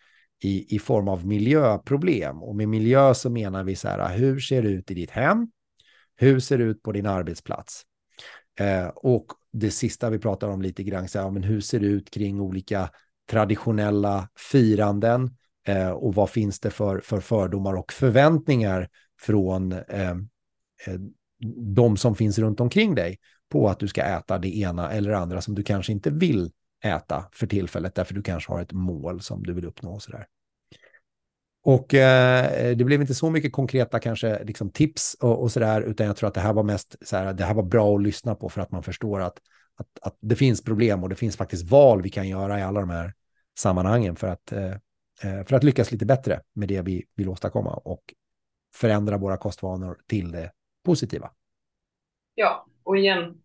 i, 0.45 0.75
i 0.75 0.79
form 0.79 1.07
av 1.07 1.25
miljöproblem. 1.25 2.43
Och 2.43 2.55
med 2.55 2.69
miljö 2.69 3.13
så 3.13 3.29
menar 3.29 3.63
vi 3.63 3.75
så 3.75 3.87
här, 3.87 3.99
ah, 3.99 4.07
hur 4.07 4.39
ser 4.39 4.61
det 4.61 4.69
ut 4.69 4.91
i 4.91 4.93
ditt 4.93 5.11
hem? 5.11 5.47
Hur 6.15 6.39
ser 6.39 6.57
det 6.57 6.63
ut 6.63 6.83
på 6.83 6.91
din 6.91 7.05
arbetsplats? 7.05 7.83
Eh, 8.59 8.87
och 8.87 9.25
det 9.51 9.71
sista 9.71 10.09
vi 10.09 10.19
pratar 10.19 10.49
om 10.49 10.61
lite 10.61 10.83
grann, 10.83 11.07
så 11.07 11.19
här, 11.19 11.31
men 11.31 11.43
hur 11.43 11.61
ser 11.61 11.79
det 11.79 11.85
ut 11.85 12.11
kring 12.11 12.41
olika 12.41 12.89
traditionella 13.29 14.29
firanden? 14.51 15.35
Eh, 15.67 15.89
och 15.89 16.15
vad 16.15 16.29
finns 16.29 16.59
det 16.59 16.71
för, 16.71 16.99
för 16.99 17.19
fördomar 17.19 17.73
och 17.73 17.93
förväntningar 17.93 18.89
från 19.21 19.71
eh, 19.71 20.09
eh 20.87 20.99
de 21.75 21.97
som 21.97 22.15
finns 22.15 22.39
runt 22.39 22.59
omkring 22.59 22.95
dig 22.95 23.19
på 23.49 23.69
att 23.69 23.79
du 23.79 23.87
ska 23.87 24.01
äta 24.01 24.37
det 24.37 24.57
ena 24.57 24.91
eller 24.91 25.11
andra 25.11 25.41
som 25.41 25.55
du 25.55 25.63
kanske 25.63 25.91
inte 25.91 26.09
vill 26.09 26.51
äta 26.83 27.25
för 27.31 27.47
tillfället, 27.47 27.95
därför 27.95 28.13
du 28.13 28.23
kanske 28.23 28.51
har 28.51 28.61
ett 28.61 28.71
mål 28.71 29.21
som 29.21 29.43
du 29.43 29.53
vill 29.53 29.65
uppnå. 29.65 29.93
Och 29.93 30.01
så 30.01 30.11
där. 30.11 30.27
Och 31.65 31.93
eh, 31.93 32.75
det 32.75 32.83
blev 32.83 33.01
inte 33.01 33.13
så 33.13 33.29
mycket 33.29 33.51
konkreta 33.51 33.99
kanske 33.99 34.43
liksom 34.43 34.69
tips 34.69 35.17
och, 35.21 35.41
och 35.41 35.51
sådär, 35.51 35.81
utan 35.81 36.07
jag 36.07 36.15
tror 36.15 36.27
att 36.27 36.33
det 36.33 36.41
här 36.41 36.53
var 36.53 36.63
mest 36.63 36.95
så 37.01 37.17
här, 37.17 37.33
det 37.33 37.43
här 37.43 37.53
var 37.53 37.63
bra 37.63 37.95
att 37.95 38.03
lyssna 38.03 38.35
på 38.35 38.49
för 38.49 38.61
att 38.61 38.71
man 38.71 38.83
förstår 38.83 39.21
att, 39.21 39.37
att, 39.75 39.87
att 40.01 40.17
det 40.21 40.35
finns 40.35 40.63
problem 40.63 41.03
och 41.03 41.09
det 41.09 41.15
finns 41.15 41.37
faktiskt 41.37 41.71
val 41.71 42.01
vi 42.01 42.09
kan 42.09 42.27
göra 42.27 42.59
i 42.59 42.63
alla 42.63 42.79
de 42.79 42.89
här 42.89 43.13
sammanhangen 43.57 44.15
för 44.15 44.27
att, 44.27 44.51
eh, 44.51 44.71
eh 45.23 45.45
för 45.45 45.53
att 45.53 45.63
lyckas 45.63 45.91
lite 45.91 46.05
bättre 46.05 46.41
med 46.53 46.67
det 46.67 46.81
vi 46.81 47.05
vill 47.15 47.29
åstadkomma 47.29 47.73
och 47.73 48.03
förändra 48.75 49.17
våra 49.17 49.37
kostvanor 49.37 49.97
till 50.07 50.31
det 50.31 50.51
positiva. 50.83 51.31
Ja, 52.35 52.65
och 52.83 52.97
igen, 52.97 53.41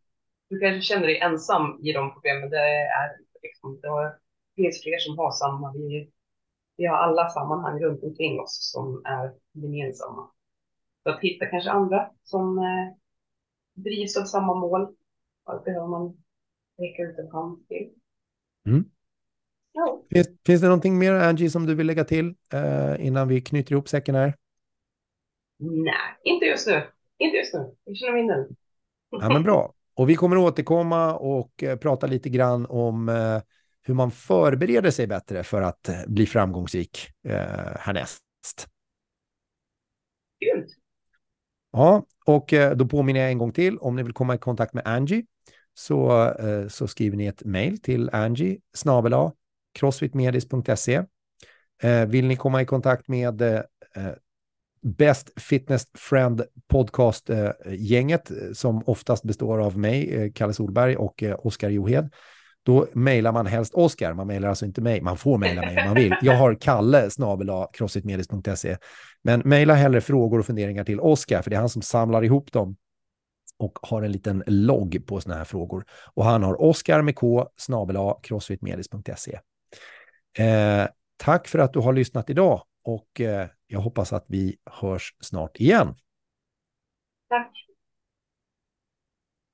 du 0.51 0.61
kanske 0.61 0.81
känner 0.81 1.07
dig 1.07 1.19
ensam 1.19 1.81
i 1.83 1.93
de 1.93 2.13
problemen. 2.13 2.51
Det 2.51 2.59
är 2.87 3.11
liksom, 3.43 3.81
det 3.83 4.63
finns 4.63 4.83
fler 4.83 4.99
som 4.99 5.19
har 5.19 5.33
samma. 5.33 5.73
Vi, 5.73 6.11
vi 6.81 6.87
har 6.87 6.97
alla 6.97 7.29
sammanhang 7.29 7.81
runt 7.83 8.03
omkring 8.03 8.41
oss 8.41 8.73
som 8.73 9.03
är 9.05 9.33
gemensamma. 9.53 10.31
Så 11.03 11.11
att 11.11 11.21
hitta 11.21 11.47
kanske 11.47 11.71
andra 11.71 12.11
som 12.23 12.59
eh, 12.59 12.97
drivs 13.75 14.17
av 14.17 14.25
samma 14.25 14.55
mål. 14.55 14.95
Då 15.47 15.63
behöver 15.65 15.87
man 15.87 16.17
räcka 16.79 17.03
ut 17.03 17.19
en 17.19 17.31
hand 17.31 17.69
till. 17.69 17.91
Mm. 18.67 18.85
Ja. 19.73 20.03
Finns, 20.11 20.29
finns 20.47 20.61
det 20.61 20.67
någonting 20.67 20.99
mer, 20.99 21.13
Angie, 21.13 21.51
som 21.51 21.67
du 21.67 21.75
vill 21.75 21.87
lägga 21.87 22.05
till 22.05 22.35
eh, 22.53 23.07
innan 23.07 23.29
vi 23.29 23.41
knyter 23.41 23.73
ihop 23.73 23.89
säcken 23.89 24.15
här? 24.15 24.35
Nej, 25.59 25.95
inte 26.25 26.47
just 26.47 26.67
nu. 26.67 26.83
Inte 27.19 27.37
just 27.37 27.55
nu. 27.55 27.75
Jag 27.85 27.97
känner 27.97 28.13
mig 28.13 28.27
nu. 28.27 28.49
Ja, 29.11 29.29
men 29.29 29.43
bra. 29.43 29.75
Och 29.95 30.09
vi 30.09 30.15
kommer 30.15 30.37
återkomma 30.37 31.17
och 31.17 31.63
eh, 31.63 31.79
prata 31.79 32.07
lite 32.07 32.29
grann 32.29 32.67
om 32.67 33.09
eh, 33.09 33.43
hur 33.83 33.95
man 33.95 34.11
förbereder 34.11 34.91
sig 34.91 35.07
bättre 35.07 35.43
för 35.43 35.63
att 35.63 35.89
eh, 35.89 35.97
bli 36.07 36.27
framgångsrik 36.27 37.09
eh, 37.25 37.37
härnäst. 37.79 38.21
Gud. 40.41 40.69
Ja, 41.73 42.05
och 42.27 42.53
eh, 42.53 42.77
då 42.77 42.89
påminner 42.89 43.21
jag 43.21 43.31
en 43.31 43.39
gång 43.39 43.53
till, 43.53 43.79
om 43.79 43.97
ni 43.97 44.03
vill 44.03 44.13
komma 44.13 44.35
i 44.35 44.39
kontakt 44.39 44.75
med 44.75 44.87
Angie 44.87 45.25
så, 45.75 46.29
eh, 46.29 46.69
så 46.69 46.89
skriver 46.89 47.17
ni 47.17 47.27
ett 47.27 47.45
mejl 47.45 47.79
till 47.79 48.11
Angie 48.13 48.59
snabela 48.75 49.33
crossfitmedis.se. 49.79 51.03
Vill 52.07 52.27
ni 52.27 52.37
komma 52.37 52.63
i 52.63 52.67
kontakt 52.67 53.09
med 53.09 53.43
Best 54.83 55.41
Fitness 55.41 55.87
Friend 55.95 56.43
podcast-gänget 56.69 58.33
som 58.53 58.83
oftast 58.87 59.25
består 59.25 59.59
av 59.59 59.79
mig, 59.79 60.15
eh, 60.15 60.33
Kalle 60.33 60.53
Solberg 60.53 60.97
och 60.97 61.23
eh, 61.23 61.47
Oskar 61.47 61.71
Johed. 61.71 62.11
Då 62.63 62.87
mejlar 62.93 63.33
man 63.33 63.47
helst 63.47 63.75
Oskar, 63.75 64.15
man 64.15 64.27
mejlar 64.27 64.49
alltså 64.49 64.65
inte 64.65 64.81
mig. 64.81 65.01
Man 65.01 65.17
får 65.17 65.39
mejla 65.39 65.61
mig 65.61 65.79
om 65.79 65.85
man 65.85 65.95
vill. 65.95 66.15
Jag 66.23 66.37
har 66.37 66.55
Kalle 66.55 67.11
snabel 67.11 67.51
crossfitmedis.se. 67.73 68.77
Men 69.23 69.43
mejla 69.45 69.75
hellre 69.75 70.01
frågor 70.01 70.39
och 70.39 70.47
funderingar 70.47 70.85
till 70.85 71.01
Oskar, 71.01 71.43
för 71.43 71.51
det 71.51 71.57
är 71.57 71.61
han 71.61 71.69
som 71.69 71.83
samlar 71.83 72.25
ihop 72.25 72.53
dem 72.53 72.77
och 73.59 73.79
har 73.83 74.03
en 74.03 74.13
liten 74.13 74.43
logg 74.47 75.07
på 75.07 75.21
sådana 75.21 75.39
här 75.39 75.45
frågor. 75.45 75.85
Och 76.15 76.25
han 76.25 76.43
har 76.43 76.63
Oskar 76.63 77.03
med 77.03 77.17
K 77.17 77.49
snabel 77.57 77.97
crossfitmedis.se. 78.23 79.39
Eh, 80.39 80.89
tack 81.17 81.49
för 81.49 81.59
att 81.59 81.73
du 81.73 81.79
har 81.79 81.93
lyssnat 81.93 82.31
idag 82.31 82.63
och 82.85 83.21
eh, 83.21 83.49
jag 83.67 83.81
hoppas 83.81 84.13
att 84.13 84.25
vi 84.29 84.57
hörs 84.65 85.15
snart 85.21 85.61
igen. 85.61 85.95
Tack. 87.29 87.70